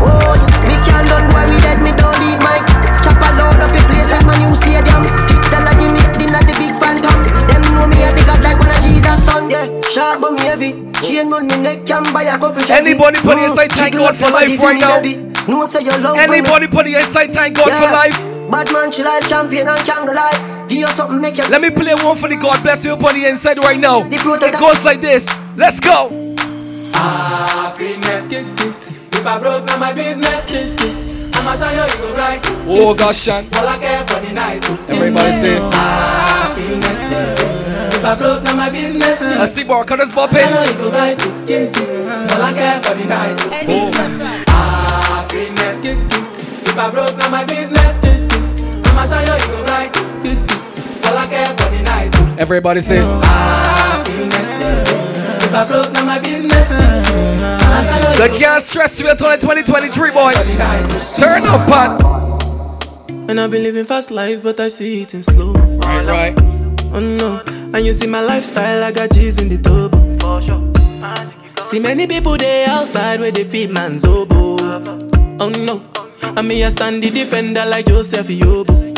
[0.00, 0.32] Oh,
[0.64, 2.56] me can't done why we dead, me don't leave my
[3.04, 6.40] Chop a load up the place like my new stadium Kick the lagi me dinner
[6.40, 6.79] the big phantom Them
[9.90, 10.70] son Yeah, but me heavy
[11.02, 14.16] Chain round me neck can buy a couple Chevy Anybody put the inside thank God
[14.16, 15.00] for life right now?
[15.48, 18.18] No say you love Anybody put the inside thank God for life?
[18.50, 21.94] Bad man she like champion and candlelight Give you something make you Let me play
[21.94, 24.06] one for the God bless me up on the inside right now.
[24.08, 25.26] It goes like this.
[25.56, 26.08] Let's go.
[26.94, 28.30] Happiness.
[28.30, 30.46] If I broke, now my business.
[31.36, 32.40] I'ma show you, you go right.
[32.66, 33.46] Oh gosh, Shan.
[33.54, 34.64] All I care for the night.
[34.88, 35.58] Everybody say.
[35.72, 37.59] Happiness.
[38.00, 39.20] If I broke, now my business.
[39.20, 40.50] I see Barcada's I bopping.
[40.50, 41.20] know you go right.
[42.32, 43.38] All I care for the night.
[44.48, 45.84] Happiness.
[46.64, 48.00] If I broke, now my business.
[48.88, 49.94] I'ma show you, you go right.
[51.06, 52.38] All I care for the night.
[52.38, 52.96] Everybody say.
[52.96, 54.50] Happiness.
[55.44, 56.70] If I broke, now my business.
[56.72, 58.28] I'ma show you.
[58.30, 60.32] The can't stress you until 2023, boy.
[61.18, 61.98] Turn up, pan.
[63.28, 65.52] And I've been living fast life, but I see it in slow.
[65.52, 66.34] Right, right.
[66.92, 67.40] Oh no,
[67.72, 70.00] and you see my lifestyle, I got cheese in the turbo.
[71.62, 74.56] See many people there outside where they feed man's oboe.
[75.40, 75.84] Oh no,
[76.36, 78.90] I me a stand the defender like Joseph Yobo.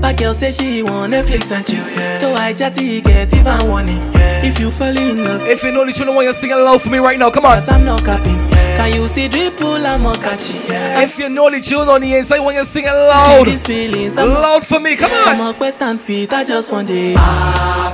[0.00, 4.02] But girl say she want Netflix and chill, so I chatty get even warning.
[4.44, 6.82] If you fall in love, if you know this, you know why you're singing loud
[6.82, 7.30] for me right now.
[7.30, 8.36] Come on, I'm not capping.
[8.76, 9.84] Can you see dripple?
[9.86, 10.58] I'm more catchy.
[10.68, 14.18] If you know the tune on the inside, when you're singing loud, See these feelings,
[14.18, 14.96] I'm loud for me.
[14.96, 15.28] Come on.
[15.28, 16.30] I'm a quest and feet.
[16.32, 17.14] I just want the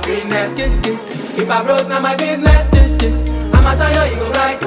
[0.03, 1.39] happiness.
[1.39, 2.67] If I broke, now my business.
[3.55, 4.63] I'ma show you, you go right.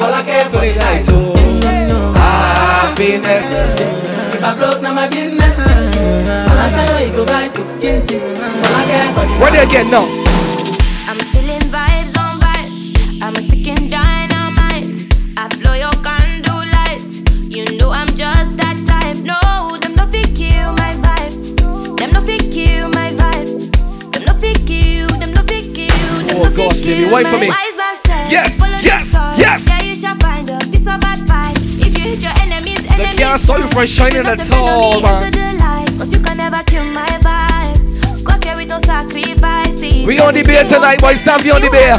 [0.00, 1.06] All I care for the light.
[2.16, 3.46] Happiness.
[4.34, 5.58] If I broke, now my business.
[5.58, 7.56] I'ma show you, you go right.
[7.56, 10.23] All I care for the Ready again now.
[26.54, 27.48] Them Oh baby, wait for me.
[28.30, 29.66] Yes, yes, yes.
[29.66, 31.58] Yeah, you shall find a piece of advice.
[31.82, 33.18] If you hit your enemies, The enemies.
[33.18, 35.32] can't saw you from shining at all, man.
[35.98, 38.24] Cause you can never kill my vibe.
[38.24, 40.06] Got here with no sacrifices.
[40.06, 41.14] We on the beer tonight, boy.
[41.14, 41.98] Sam, you on the beer.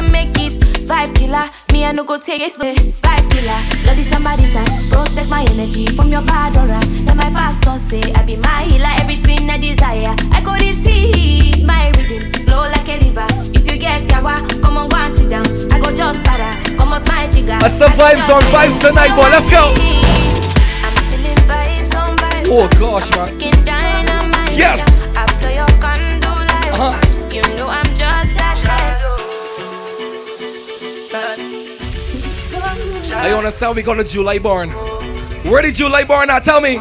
[0.88, 1.50] Vibe killer.
[1.74, 2.74] Me I no go take it slow.
[2.74, 3.60] Vibe killer.
[3.84, 4.72] Bloody somebody time.
[4.90, 6.80] Protect my energy from your bad aura.
[7.06, 8.94] Then my pastor say I be my healer.
[9.02, 10.16] Everything I desire.
[10.32, 13.45] I go to see my rhythm flow like a river.
[13.96, 15.46] If you get yawa, come on go and sit down.
[15.72, 16.62] I go just para.
[16.78, 17.60] Come off my jigger.
[17.60, 19.30] That's some vibes on vibes tonight, boy.
[19.30, 19.72] Let's go.
[20.84, 22.48] I'm feeling vibes on vibes.
[22.50, 23.30] Oh gosh, man.
[24.58, 24.80] Yes.
[25.16, 26.72] After your candle light.
[26.74, 26.94] Uh-huh.
[27.34, 29.00] You know I'm just that type.
[33.16, 34.70] I understand we got a July born.
[35.50, 36.44] Where did July born at?
[36.44, 36.80] Tell me.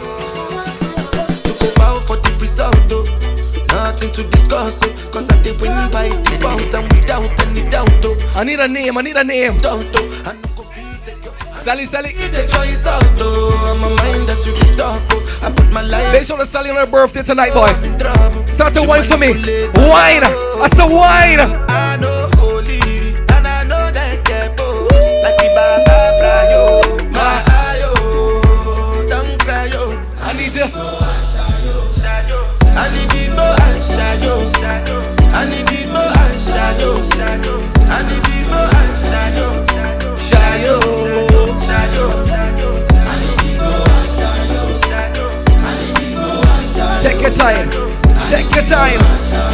[3.74, 5.10] Nothing to discuss, oh.
[5.12, 8.32] Cause I did win by default and without any doubt, oh.
[8.36, 9.58] I need a name, I need a name.
[9.58, 10.22] Doubt, oh.
[10.24, 12.12] I no go feel the Sally, Sally.
[12.12, 13.50] The joy is out, oh.
[13.66, 15.40] I'm a mind that's you can oh.
[15.42, 16.12] I put my life.
[16.12, 17.66] Based on the Sally on her birthday tonight, boy.
[18.46, 19.34] Start to wine for me.
[19.74, 20.22] Wine.
[20.22, 21.40] I said wine.
[21.68, 22.78] I know holy,
[23.34, 24.54] and I know that get
[25.18, 29.98] Like the Baba Frayo, my ayo, don't cry, yo.
[30.20, 31.03] I need you.
[34.04, 35.00] And shadow.
[35.32, 36.94] I need big boy and shadow.
[37.90, 39.50] I need big boy and shadow.
[40.18, 40.80] Shadow.
[41.60, 42.24] Shadow.
[47.02, 47.68] Take your time.
[48.30, 49.00] Take your time.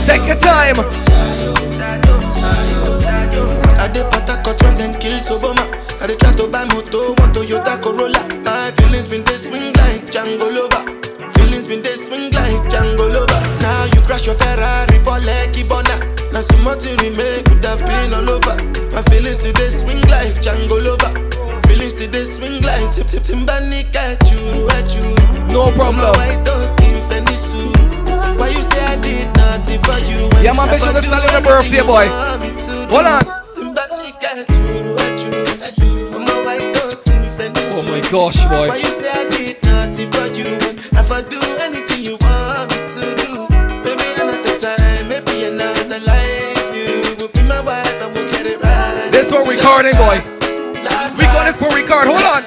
[0.07, 0.77] Take your time.
[3.81, 5.65] I dey Patakot when them kill Soboma.
[6.01, 8.21] I dey try to buy moto, want Toyota Corolla.
[8.45, 10.80] My feelings been they swing like Django Lover.
[14.21, 15.97] Crash your Ferrari for Lucky Bona.
[16.33, 18.57] Now so much you remake could have been all over.
[18.93, 21.13] My feelings today swing like Django Lover.
[21.69, 25.03] Feelings today swing like Tip Tip Timbani at you, at you.
[25.53, 26.13] No problem.
[26.17, 27.73] Why don't you finish soon?
[28.39, 30.29] Why you say I did nothing for you?
[30.31, 32.07] when Yeah, make sure never to do sell birthday, boy.
[32.07, 32.13] to
[32.91, 33.23] Hold on.
[37.73, 39.00] Oh my gosh, boy.
[49.31, 50.19] This for recording, boy.
[51.16, 52.07] We got this for record.
[52.11, 52.43] Hold on.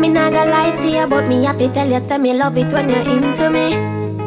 [0.00, 2.56] Me nah gonna lie to you, but me have to tell you, say me love
[2.56, 3.76] it when you're into me.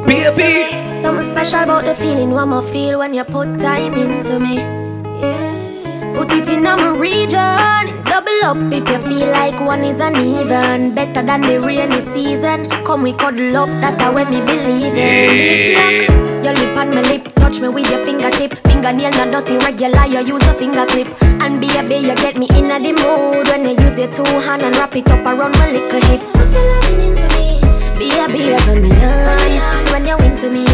[0.05, 0.69] Baby.
[1.01, 4.57] Something special about the feeling one more feel when you put time into me.
[4.57, 6.13] Yeah.
[6.15, 10.93] Put it in my region, double up if you feel like one is uneven.
[10.93, 12.69] Better than the rainy season.
[12.85, 15.73] Come we cuddle up, that's how when me believe in.
[15.73, 18.70] Lock, your lip on my lip, touch me with your fingertip.
[18.81, 21.07] Fingernail not dirty, regular, you use a finger clip.
[21.21, 24.75] And baby, you get me in the mood when you use your two hand and
[24.75, 26.19] wrap it up around my little hip.
[26.33, 27.61] Put your loving into me,
[28.01, 28.89] baby, you turn me
[29.61, 30.65] on when you into me.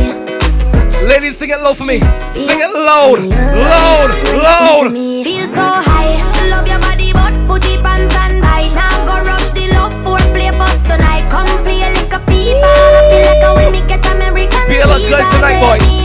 [1.05, 1.99] Ladies, sing it low for me.
[2.31, 3.27] Sing it loud.
[3.27, 4.09] Loud.
[4.39, 4.91] Loud.
[4.93, 6.15] Feel so high,
[6.47, 8.71] love your body, but put it on standby.
[8.71, 11.27] Now go rush the love for play bus tonight.
[11.29, 12.71] Come play like a FIFA,
[13.11, 15.96] feel like I when me get American Feel like guys tonight, boy.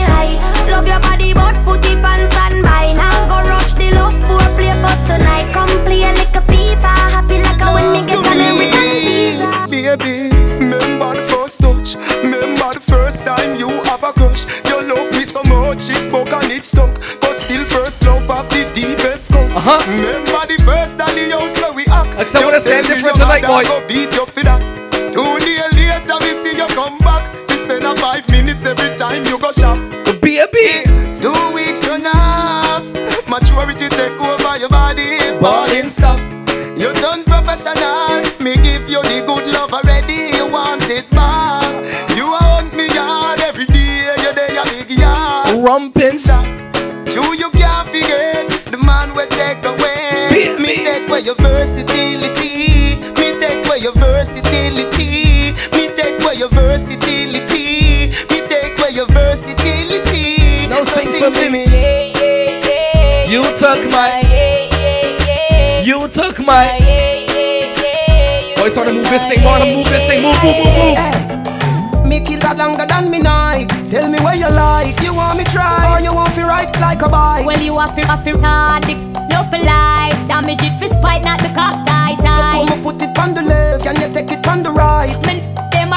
[19.65, 19.79] Uh-huh.
[19.87, 22.19] Remember the first time the house where we act.
[22.19, 23.63] How You we're saying different your tonight, boy.
[23.63, 24.59] Go beat you for that.
[25.15, 27.31] Two days later, we see you come back.
[27.47, 29.79] We spend a five minutes every time you go shop.
[30.19, 30.83] Baby.
[31.23, 32.83] Two weeks run off.
[33.31, 35.15] For take over your body.
[35.39, 36.19] Balling stop.
[36.75, 38.19] You done professional.
[38.43, 40.35] Me give you the good love already.
[40.43, 41.71] You want it back.
[42.19, 44.11] You want me yard every day.
[44.27, 45.55] You there, big yard.
[45.63, 46.62] Rumpin' shot.
[63.63, 64.19] Took my.
[65.85, 66.67] You took my.
[68.57, 72.07] Boys, start to move this thing, wanna move this thing, move, move, move, move.
[72.09, 73.69] Me kill that longer than me night.
[73.89, 75.01] Tell me where you like.
[75.01, 77.47] You want me try or you want me ride like a bike?
[77.47, 78.99] Well, you have to have to hard dick,
[79.31, 80.19] no for life.
[80.27, 82.67] Damage it for spite, not the cock tight So tight.
[82.67, 85.15] put my foot it on the left, can you take it on the right?
[85.25, 85.52] Men, them a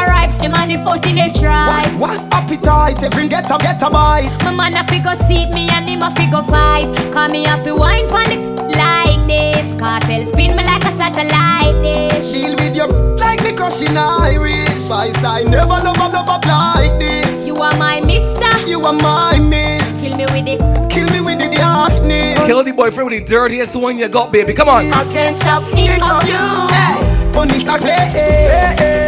[0.06, 1.86] ripes, them and the foot in the try.
[1.98, 3.04] What appetite?
[3.04, 4.38] Every get a get a bite.
[4.44, 6.94] My man a fi go seat me and him a fi go fight.
[7.14, 8.42] Call me a fi wine pon it
[8.78, 9.80] like this.
[9.80, 12.32] Cartel spin me like a satellite dish.
[12.32, 12.88] Deal with you
[13.18, 14.86] like me crushing iris.
[14.86, 17.46] Spice, I never love a love up like this.
[17.48, 18.68] You are my mister.
[18.68, 20.02] You are my miss.
[20.02, 20.60] Kill me with it.
[20.92, 22.46] Kill me with it, the nasty.
[22.46, 24.54] Kill the boyfriend with the dirtiest one you got, baby.
[24.54, 24.86] Come on.
[24.88, 26.36] I can't stop thinking of you.
[26.36, 28.08] Hey, punish that play.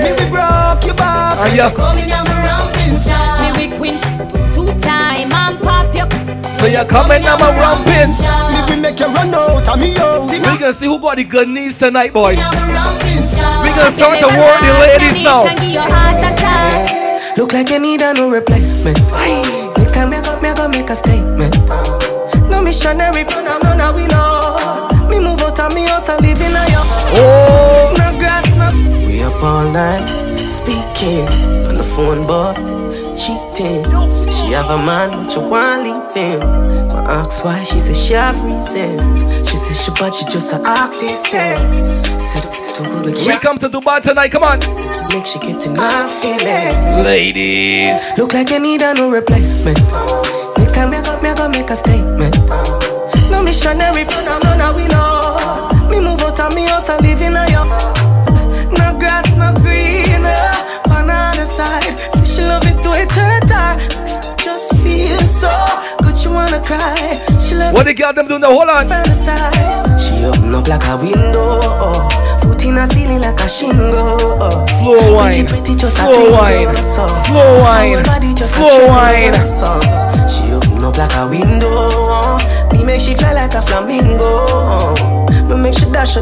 [0.03, 1.39] Me we broke your back.
[1.39, 1.71] Ah, yeah.
[1.71, 3.39] Coming down the ramping shot.
[3.39, 3.97] Me we queen
[4.51, 6.03] two time and pop you.
[6.53, 8.11] So you're coming, I'm a rumpin'.
[8.51, 10.29] Me we make you run out of me house.
[10.29, 12.35] We gonna see who got the good knees tonight, boy.
[12.35, 13.63] I'm a ramping shot.
[13.63, 15.47] We gonna start to warn the ladies now.
[17.37, 18.99] Look like you need a new replacement.
[19.77, 21.55] Next time me go, me go make a statement.
[22.49, 25.07] No missionary, but I'm not a winner.
[25.07, 26.81] Me move out of me house and live in a yo.
[27.21, 27.86] Oh.
[29.27, 30.07] Up all night
[30.49, 31.27] speaking
[31.67, 32.55] on the phone, but
[33.15, 33.83] cheating.
[34.09, 36.41] Say she have a man, but you want leave him.
[36.91, 39.23] I ask why, she say she have reasons.
[39.47, 41.33] She say she but she just a artist.
[41.33, 42.13] Eh.
[42.77, 44.59] Good We come to Dubai tonight, come on.
[45.09, 47.03] Make she get in my feeling.
[47.03, 47.97] Ladies.
[48.17, 49.79] Look like you need a new replacement.
[50.57, 52.37] Next time me go, me go make a statement.
[53.31, 55.89] No missionary, but I'm not a winner.
[55.89, 57.46] Me move out of me house and live in a
[66.37, 67.17] wanna cry.
[67.41, 68.53] She love What the girl them doing now?
[68.53, 68.85] Hold on.
[68.85, 69.81] fantasize.
[69.97, 71.59] She open up like a window.
[72.45, 74.65] Foot in a ceiling like a shingle.
[74.77, 75.33] Slow wine.
[75.33, 76.75] Pretty, pretty, just a Slow wine.
[76.77, 77.07] so.
[77.07, 78.03] Slow wine.
[78.35, 79.33] Just a Slow wine.
[80.29, 82.37] She open up like a window.
[82.71, 84.93] Me make she fly like a flamingo.
[85.49, 86.21] Me make she dash the.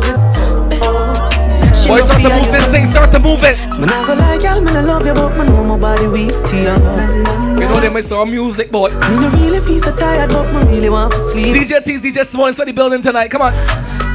[1.75, 3.59] She Boy, start to move this thing, start to move it.
[3.77, 6.33] Me not go like y'all, me no love you, but me know my body weak
[6.49, 7.34] to you.
[7.55, 8.89] You know they miss our music, boy.
[8.89, 11.55] Me no really feel so tired, but me really want to sleep.
[11.55, 13.29] DJ T's, DJ Small inside the building tonight.
[13.31, 13.53] Come on.
[13.53, 13.59] And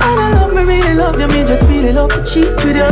[0.03, 2.91] I love me, really love you, me just really love to cheat with you.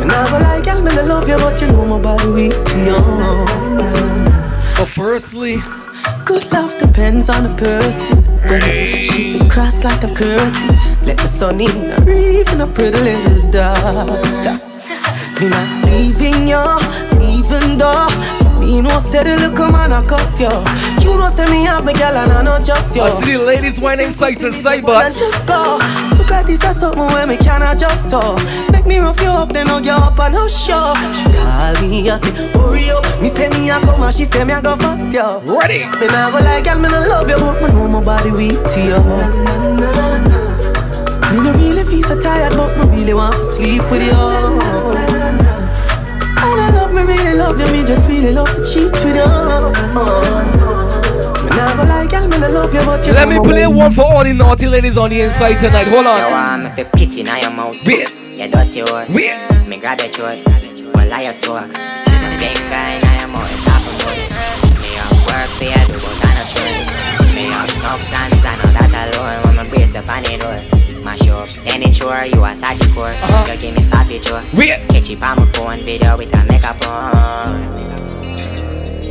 [0.00, 2.78] Me not go like y'all, me love you, but you know my body weak to
[2.84, 2.98] you.
[4.76, 5.58] But firstly,
[6.24, 8.16] Good love depends on the person.
[8.48, 8.60] When
[9.02, 13.50] she fit cross like a curtain, let the sun in, or even a pretty little
[13.50, 14.58] daughter.
[15.40, 16.64] Me not leaving you,
[17.54, 18.08] even though
[18.58, 20.48] me no say the look man I cuss you.
[21.02, 23.02] You know say me have me girl and I not just you.
[23.02, 25.78] I see the ladies whining side to side, but just go.
[26.16, 28.40] Look like this is something where me cannot just talk.
[28.70, 30.80] Make me rough you up, then hug you up and hush you.
[31.12, 33.04] She call me, I say, hurry up.
[33.20, 35.40] Me say me a come and she say me a go fast yo.
[35.44, 35.84] Ready?
[36.00, 38.58] Me nah go like girl, me no love you, but me know my body weak
[38.72, 38.98] to you.
[41.30, 44.63] Me no really feel so tired, but me really want to sleep with you.
[47.46, 49.26] And I love me, really love you, me just really love to cheat with you.
[51.44, 53.92] Me nah go like girl, me no love you, but you let me play one
[53.92, 55.86] for all the naughty ladies on the inside tonight.
[55.88, 56.30] Hold You on.
[56.32, 58.10] want me fi pity in your mouth Wait.
[58.38, 59.68] You dirty whore Wait.
[59.68, 60.42] Me grab your throat
[60.94, 65.12] Well I your soak My finger in your mouth It's half a month Me have
[65.26, 66.23] work for you do but I not choice
[67.84, 71.48] No plans I know that alone When me brace up on the door Mash up
[71.64, 73.44] Then it sure you a surgical uh-huh.
[73.46, 74.88] You give me it sure Wait.
[74.88, 77.84] Catch it on my phone Video with a makeup on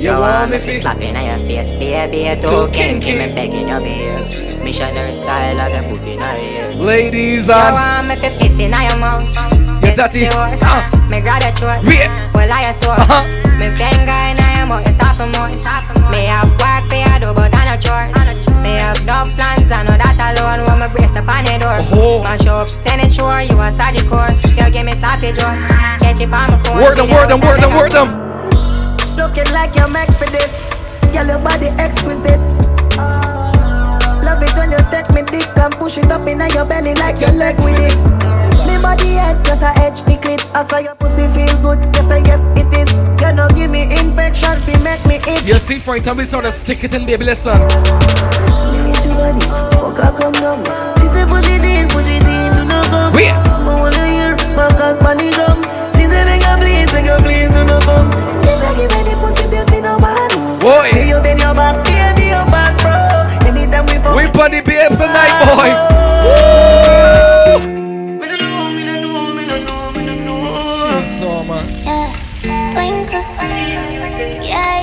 [0.04, 3.06] you want me fi slap in your face, baby, So kinky.
[3.06, 4.62] Keep me begging your behave.
[4.62, 6.74] Missionary style, of the foot in your ear.
[6.76, 9.24] Ladies You and want me fi fit in your mouth
[9.82, 10.28] your daddy.
[10.28, 12.10] uh, Me grab your throat Wait.
[12.36, 13.24] Well I a sore Uh-huh.
[13.56, 15.48] Me finger in your mouth You start for more
[16.12, 19.84] Me have work for you do But I no chores Me have no plans I
[19.84, 22.24] know that alone When me brace up on the door Oh.
[22.24, 24.24] Mash up Then it sure You a surgical
[24.56, 25.54] You give me stop it Joe
[26.00, 28.24] Catch it on my phone Word them, word them, with a word them, word them.
[29.16, 30.52] Looking like you're meant for this.
[31.14, 32.40] Girl, your body exquisite.
[34.26, 37.22] Love it when you take me dick And push it up in your belly like
[37.22, 37.96] you left with it.
[38.68, 40.44] Me body head just a edge the clit.
[40.56, 41.80] I saw your pussy feel good.
[41.94, 43.22] Yes, I yes it is.
[43.22, 45.48] You know give me infection, fi make me itch.
[45.48, 47.26] You see, Frank, time we start to stick it in, baby.
[47.26, 47.62] Listen.
[49.24, 50.60] Me little body, fuck her come down.
[51.00, 53.14] She say push it in, push it in, do not come.
[53.14, 53.32] Wait.
[53.44, 55.64] Someone wanna hear Marcus money drum.
[55.96, 58.12] She say make her please, make her please do not come.
[58.44, 60.60] If I give any pussy, be see no man.
[60.60, 60.90] Boy.
[60.92, 62.92] Hey, you bend your back, baby, your pass, bro.
[63.48, 64.16] Anytime we fuck.
[64.16, 65.72] We party babes tonight, boy.
[71.00, 71.64] She's so man.
[71.84, 72.12] Yeah,
[72.72, 73.24] twinkle.
[74.44, 74.82] Yeah.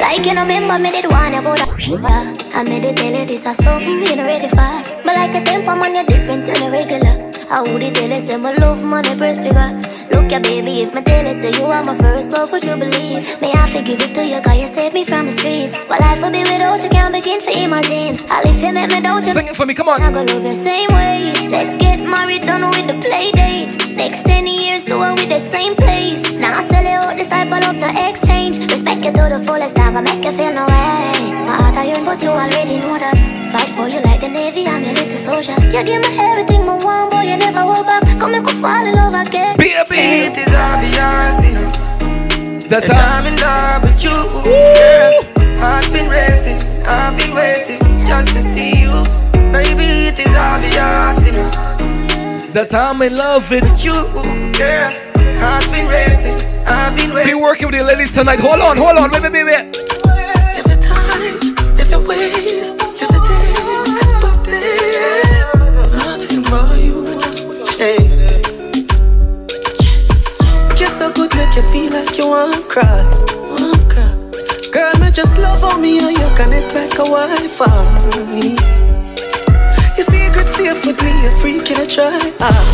[0.00, 2.50] Like you know, remember me did one about that.
[2.54, 4.56] I made it you this is something you know ready for.
[5.04, 7.27] But like a temper man, you're different than a regular.
[7.50, 9.72] I would it tell you say my love money press trigger.
[10.12, 12.76] Look ya baby, if me tell you say you are my first love, would you
[12.76, 13.24] believe?
[13.40, 15.86] May I forgive it to you, cause you saved me from the streets.
[15.88, 18.20] Well, life would be without you, can't begin to imagine.
[18.28, 19.32] I'll if you make me doubt you.
[19.32, 20.02] Sing it for me, come on.
[20.02, 21.48] I go love you same way.
[21.48, 23.80] Let's get married, done with the play dates.
[23.96, 26.30] Next 10 years, do it with the same place.
[26.36, 28.60] Now I sell you out, this type of love, no exchange.
[28.70, 31.32] Respect you to the fullest, now gonna make you feel no way.
[31.48, 33.16] My heart I iron, but you already know that.
[33.48, 35.56] Fight for you like the Navy, I'm your little soldier.
[35.72, 38.02] You give me everything, my one boy, you never hold back.
[38.18, 39.56] Come and go fall in love again.
[39.56, 41.68] Baby, it is obvious, you know.
[42.68, 43.18] That's how.
[43.18, 45.24] I'm in love with you, girl.
[45.58, 48.92] Heart's been racing, I've been waiting just to see you,
[49.52, 50.08] baby.
[50.08, 51.48] It is obvious, you know.
[52.52, 53.92] That I'm in love with you,
[54.52, 54.92] girl.
[55.40, 57.34] Heart's been racing, I've been waiting.
[57.36, 58.40] Be working with the ladies tonight.
[58.40, 59.77] Hold on, hold on, wait, wait, wait, wait.
[72.18, 73.04] Like you wanna cry.
[73.50, 74.10] Wanna cry.
[74.72, 77.66] Girl, me just love how me and you connect like a Wi-Fi.
[79.96, 82.18] Your secret safe with me, a freak in a try.
[82.40, 82.64] Ah.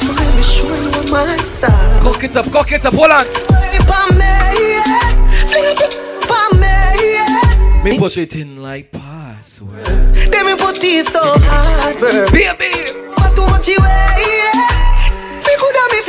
[0.00, 2.02] So let me show you on my side.
[2.02, 3.24] Cock it up, cock it up, hold on.
[3.24, 4.24] Flip on me,
[4.72, 5.08] yeah.
[5.48, 5.94] Flip it
[6.30, 6.74] on me,
[7.14, 7.84] yeah.
[7.84, 9.84] Me push it in like password.
[10.30, 12.30] Then me put it so hard, bro.
[12.30, 12.72] Baby.
[13.16, 14.71] For too much you yeah.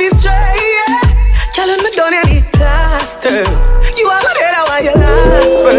[0.04, 1.64] Me could have me feel straight, yeah.
[1.64, 3.44] Girl, me done any plaster.
[3.96, 5.72] You are good at why you last, bro.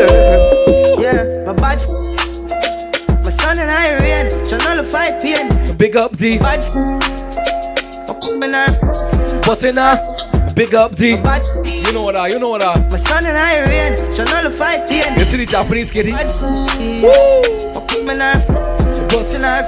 [1.00, 1.82] Yeah, my bad.
[3.24, 5.50] My son and I rain, so nullify pain.
[5.78, 6.40] Big up D.
[6.40, 6.66] Bad.
[9.46, 10.04] Bustin' up.
[10.56, 11.10] Big up D.
[11.12, 12.76] You know what I, you know what I.
[12.90, 15.18] My son and I rain, so nullify pain.
[15.20, 16.14] You see the Japanese kitty?
[16.14, 16.20] Our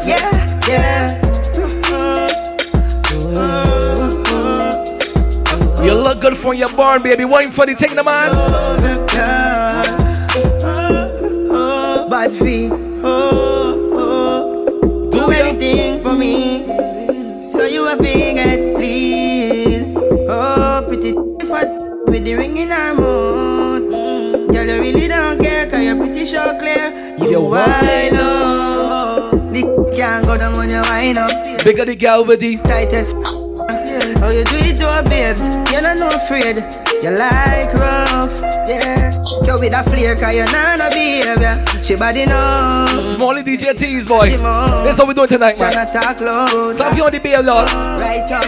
[0.07, 1.36] yeah, yeah.
[5.87, 7.23] You look good from your barn, baby.
[7.23, 8.33] Wine for the take the man.
[12.27, 12.69] Feet.
[15.11, 16.65] Do anything for me.
[17.41, 19.93] So you a at please.
[20.27, 21.13] Oh, pretty
[21.47, 21.71] fat
[22.07, 24.51] with the ring in her mouth.
[24.51, 27.15] Girl, you really don't care, cause you're pretty sure clear.
[27.19, 27.65] You Yo, what?
[27.65, 29.31] wine up.
[29.53, 31.31] The can't go down when you wine up.
[31.63, 33.46] Bigger the girl with the tightest.
[34.19, 35.41] Oh, you do it to her babes,
[35.71, 36.57] you're not no afraid.
[37.03, 38.33] You like rough,
[38.67, 39.11] yeah.
[39.45, 41.53] Go with a flair, cause you're not a behavior.
[41.81, 43.15] She body knows.
[43.15, 44.35] Smallie DJ Teaze, boy.
[44.83, 45.71] That's what we doing tonight, man.
[45.71, 46.71] Tryna talk loud.
[46.71, 47.69] Stop you on the beer, Lord.
[48.01, 48.43] Right up.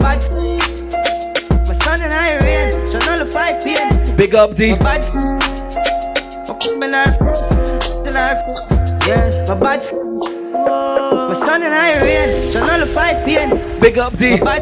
[0.00, 0.22] Bad.
[1.66, 4.16] My son and I rain, so nullify pain.
[4.16, 4.70] Big up D.
[4.72, 5.04] My bad.
[6.78, 7.18] My nerve.
[8.06, 8.40] The nerve.
[9.06, 9.82] Yeah, my bad.
[10.54, 13.69] My son and I rain, so nullify pain.
[13.80, 14.38] Big up D.
[14.40, 14.58] My.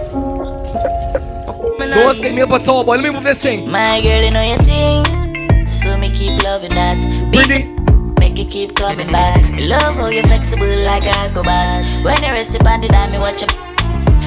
[1.79, 2.97] Don't stick me up at all, boy.
[2.97, 3.69] Let me move this thing.
[3.69, 5.67] My girl, you know your thing.
[5.67, 6.97] So me keep loving that.
[7.33, 7.75] Pretty.
[8.21, 9.43] Make you keep coming back.
[9.51, 11.85] Me love how you flexible like a cobalt.
[12.05, 13.49] When you rest upon the dime, me watch you.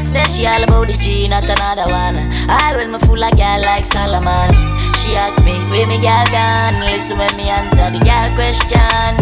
[0.05, 2.17] Say she all about the G, not another one.
[2.49, 4.51] All when me fool like girl like Solomon.
[4.99, 6.83] She asks me, where me girl gone?
[6.83, 9.15] Listen when me answer the girl question.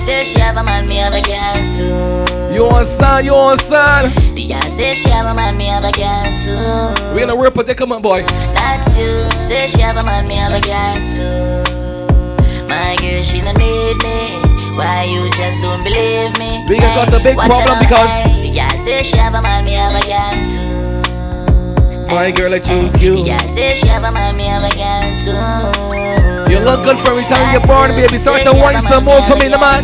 [0.00, 2.54] Says she have a man, me have a girl too.
[2.54, 3.26] You understand?
[3.26, 4.12] You understand?
[4.34, 7.14] The girl says she have a man, me have a girl too.
[7.14, 8.22] We gonna in a real predicament, boy.
[8.56, 9.30] That's you.
[9.30, 12.66] Say she have a man, me have a girl too.
[12.66, 14.40] My girl, she no need me.
[14.74, 16.64] Why you just don't believe me?
[16.66, 18.24] We got a big problem because-.
[18.24, 22.14] The girl say she have a man, me have a girl too.
[22.14, 23.16] My girl, I choose you.
[23.16, 26.19] The girl say she have a man, me have a girl too.
[26.64, 28.18] Look good for every time you're born, baby.
[28.18, 29.82] Start to wine some more for me, the man.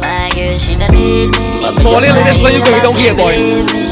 [0.00, 1.72] My girl, she no need me.
[1.80, 3.32] Small in this line, you go, you don't hear, boy.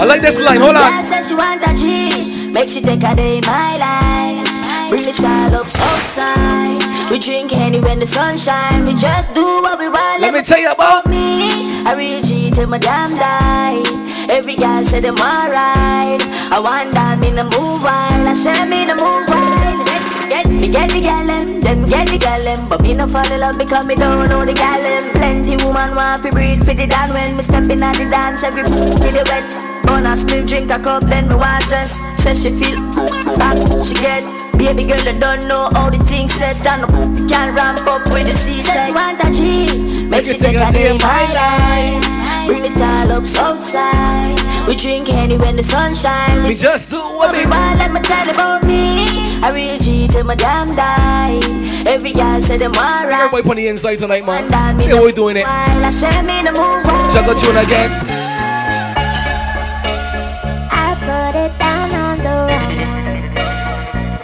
[0.00, 0.60] I like this line.
[0.60, 1.04] Hold Girl on.
[1.04, 4.88] said she want a G, make she take a day in my life.
[4.90, 7.10] Bring it all up outside.
[7.10, 8.84] We drink any when the sun shine.
[8.84, 10.20] We just do what we want.
[10.20, 11.80] Let me tell you about me.
[11.84, 13.82] I real G till my damn die.
[14.30, 16.20] Every girl say them alright.
[16.52, 18.26] I want that me the move wild.
[18.28, 19.53] I say me the move wild.
[20.54, 22.68] Get, me get the gal them, them get the gal them.
[22.68, 25.10] But me no fall in love because me don't know the gal them.
[25.12, 28.44] Plenty woman want to breathe for the dan when me step in at the dance.
[28.44, 29.50] Every booty the wet.
[29.82, 31.98] Burn a split, drink a cup, then me want sense.
[32.22, 32.78] Says she feel
[33.34, 34.22] back, she get.
[34.56, 38.24] Baby girl, I don't know how the things set and no can ramp up with
[38.24, 38.60] the C.
[38.60, 42.46] Says she want a G, make she take a day in my life.
[42.46, 44.43] Bring the tall ups outside.
[44.66, 46.42] We drink any when the sun shine.
[46.48, 47.78] We just do what we want.
[47.78, 49.06] Let me tell about me.
[49.42, 51.38] I real G till my damn die.
[51.86, 53.20] Every guy say them alright.
[53.20, 54.48] Everybody on the inside tonight, man.
[54.80, 55.46] Yeah, we doing it.
[55.46, 57.12] I say me the move on.
[57.12, 57.90] Check out tune again.
[60.72, 63.20] I put it down on the wrong one.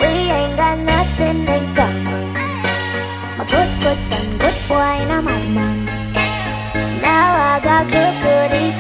[0.01, 2.33] We ain't got nothing in common.
[3.37, 5.85] My good, good, and good boy, and I'm a man.
[7.03, 8.80] Now I got good, goody problems.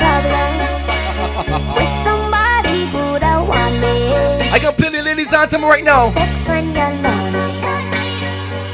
[1.41, 4.12] With somebody good, I want me.
[4.53, 6.12] I can play the ladies anthem right now.
[6.12, 7.57] Text when you're lonely.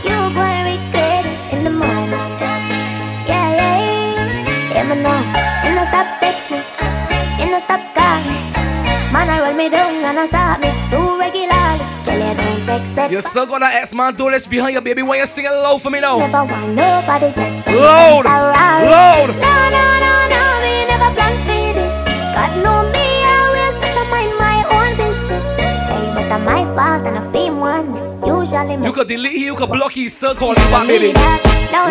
[0.02, 2.10] You gonna regret it in the morning.
[3.30, 4.74] Yeah, yeah, yeah.
[4.74, 5.14] Yeah, me know.
[5.62, 6.59] You no stop text me.
[7.47, 8.36] No stop call me.
[9.12, 11.86] Man, I roll me down and I stop me too regularly.
[12.18, 13.10] You don't text it.
[13.12, 15.02] You're still gonna ask do this behind baby.
[15.02, 16.18] When you singing low for me now.
[16.18, 18.24] Never want nobody just around.
[18.26, 19.28] loud.
[19.30, 21.45] No, no, no, no, me never plan
[26.76, 27.86] fault and I fame one.
[28.20, 31.08] Usually You could delete, you could block, he's still calling back, baby.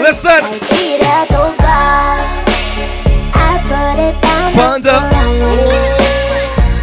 [0.05, 0.41] Listen.
[0.69, 2.21] be there to God.
[3.33, 4.95] I put it down Panda.
[5.11, 5.25] the.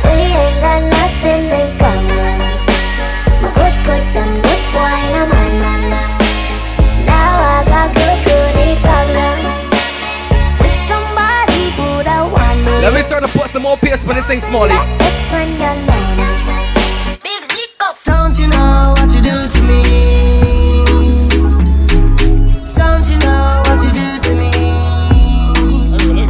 [0.05, 2.39] We ain't got nothing in common.
[3.43, 5.83] My good, good, and good boy, I'm a man.
[7.07, 9.37] Now I got good, goody problem.
[10.61, 12.75] With somebody good, I want me.
[12.85, 14.81] Let me start to put some more pace, but this ain't Smallie.
[18.43, 19.83] You know what you do to me?
[22.75, 24.51] Don't you know what you do to me?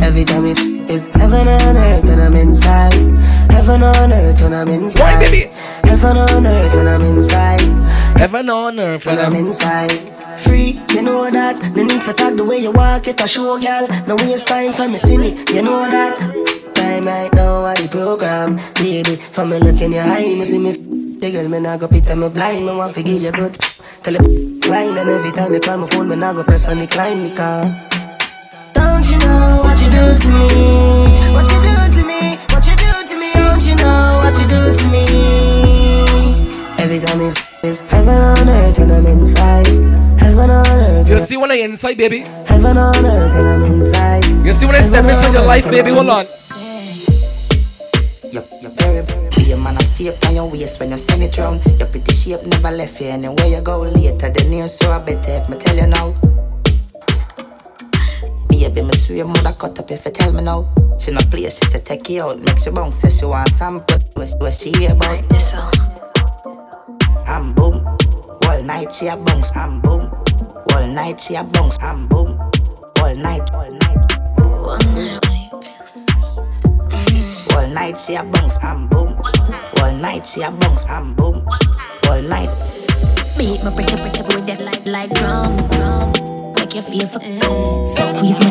[0.06, 2.92] Every time you f- is heaven on earth when I'm inside.
[3.50, 5.00] Heaven on earth when I'm inside.
[5.02, 5.48] Why, baby?
[5.88, 7.60] Heaven on earth when I'm inside.
[8.18, 9.92] Heaven on earth when I'm inside.
[10.38, 11.58] Free, you know that.
[11.74, 13.86] The need for talk the way you walk it, a show, girl.
[14.06, 16.18] No waste time for me, see me, you know that.
[16.74, 19.16] Time right now, I the program, baby.
[19.16, 20.91] For me look in your eye, me see me.
[21.22, 23.54] The girl, me nah go pit me blind, me want to give you good.
[24.02, 26.80] Tell it line, and every time you call my phone, me nah go press on
[26.80, 27.62] the decline, me car.
[28.74, 30.50] Don't you know what you do to me?
[31.30, 32.38] What you do to me?
[32.50, 33.30] What you do to me?
[33.34, 35.04] Don't you know what you do to me?
[36.82, 39.66] Every time you f- is heaven on earth when I'm inside.
[40.18, 41.06] Heaven on earth.
[41.06, 42.22] You see when I inside, baby?
[42.50, 44.24] Heaven on earth when I'm inside.
[44.44, 45.92] You see when I step inside your life, baby?
[45.92, 46.26] Hold on.
[48.32, 49.04] You're, you're very,
[49.36, 51.60] be a man, I stay up on your waist when you send it round.
[51.78, 55.32] Your pretty shape never left you anywhere you go later than near, so I better
[55.32, 56.14] if me tell you now.
[58.48, 60.66] Baby, me swear mother cut up if you tell me now.
[60.98, 63.98] She no play, she say take you out, makes you bounce, say she want sample.
[64.14, 65.20] What, what she hear about?
[67.28, 67.84] I'm boom,
[68.46, 69.54] all night she a bounce.
[69.54, 70.10] I'm boom,
[70.72, 71.76] all night she a bounce.
[71.82, 72.40] I'm boom,
[72.98, 74.40] all night, all night.
[74.40, 75.21] All night
[77.98, 78.56] she a bounce.
[78.62, 79.18] I'm boom,
[79.80, 80.84] all night she a bounce.
[80.88, 81.46] I'm boom,
[82.08, 82.50] all night.
[83.38, 86.54] Beat my pretty pretty with that like like drum drum.
[86.56, 88.50] Make you feel for squeeze me.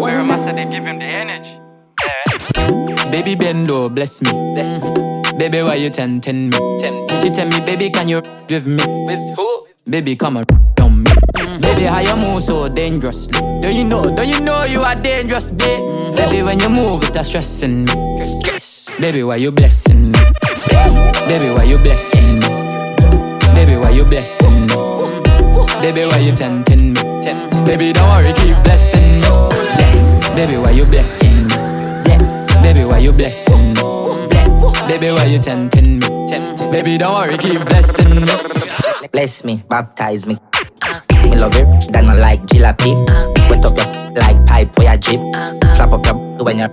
[0.00, 1.60] Where am I say they give him the energy?
[3.10, 4.30] Baby Bendo, bless me.
[4.54, 4.92] Bless me.
[5.38, 6.56] Baby, why you tempting me?
[7.20, 8.82] She tell me, baby, can you with me?
[9.06, 9.66] With who?
[9.88, 10.44] Baby, come on,
[11.34, 11.58] on me.
[11.58, 13.40] Baby, how you move so dangerously?
[13.60, 14.14] Do you know?
[14.14, 15.80] Do you know you are dangerous, babe?
[15.80, 16.16] Mm-hmm.
[16.16, 17.92] Baby, when you move, it's stressing me.
[19.00, 20.18] Baby, why you blessing me?
[21.28, 22.48] Baby, why you blessing me?
[23.54, 24.76] Baby, why you blessing me?
[25.82, 27.02] Baby, why you tempting me?
[27.64, 29.26] Baby, don't worry, keep blessing me.
[29.76, 30.28] Bless.
[30.30, 31.56] Baby, why you blessing me?
[32.04, 32.54] Bless.
[32.62, 34.28] Baby, why you blessing me?
[34.28, 34.82] Bless.
[34.88, 36.70] Baby, why you tempting me?
[36.70, 39.08] Baby, don't worry, keep blessing me.
[39.12, 40.38] Bless me, baptize me.
[41.30, 42.94] Me love it, then I like jalopy.
[43.50, 45.20] Wet up your like pipe where you drip.
[45.74, 46.68] Slap up your when you're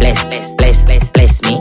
[0.00, 1.56] bless, bless, bless, bless, bless me.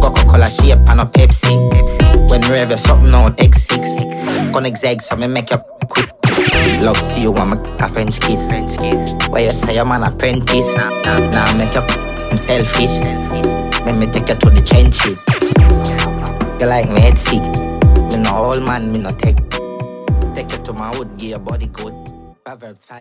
[0.00, 2.30] Coca-Cola shape and a Pepsi.
[2.30, 4.52] When you rev your something out X6.
[4.52, 5.58] Connect zag so me make you
[5.88, 6.10] quick.
[6.80, 8.46] Love see you want me a French kiss.
[9.28, 10.74] Where you say I'm an apprentice.
[11.04, 11.82] Now make you
[12.30, 12.98] I'm selfish.
[13.84, 15.22] Let me take you to the trenches.
[16.60, 17.42] You like me head sick.
[18.10, 19.55] Me no old man, me no take.
[20.36, 21.94] Take you to my wood, gear body code.
[22.44, 23.00] Proverbs 5.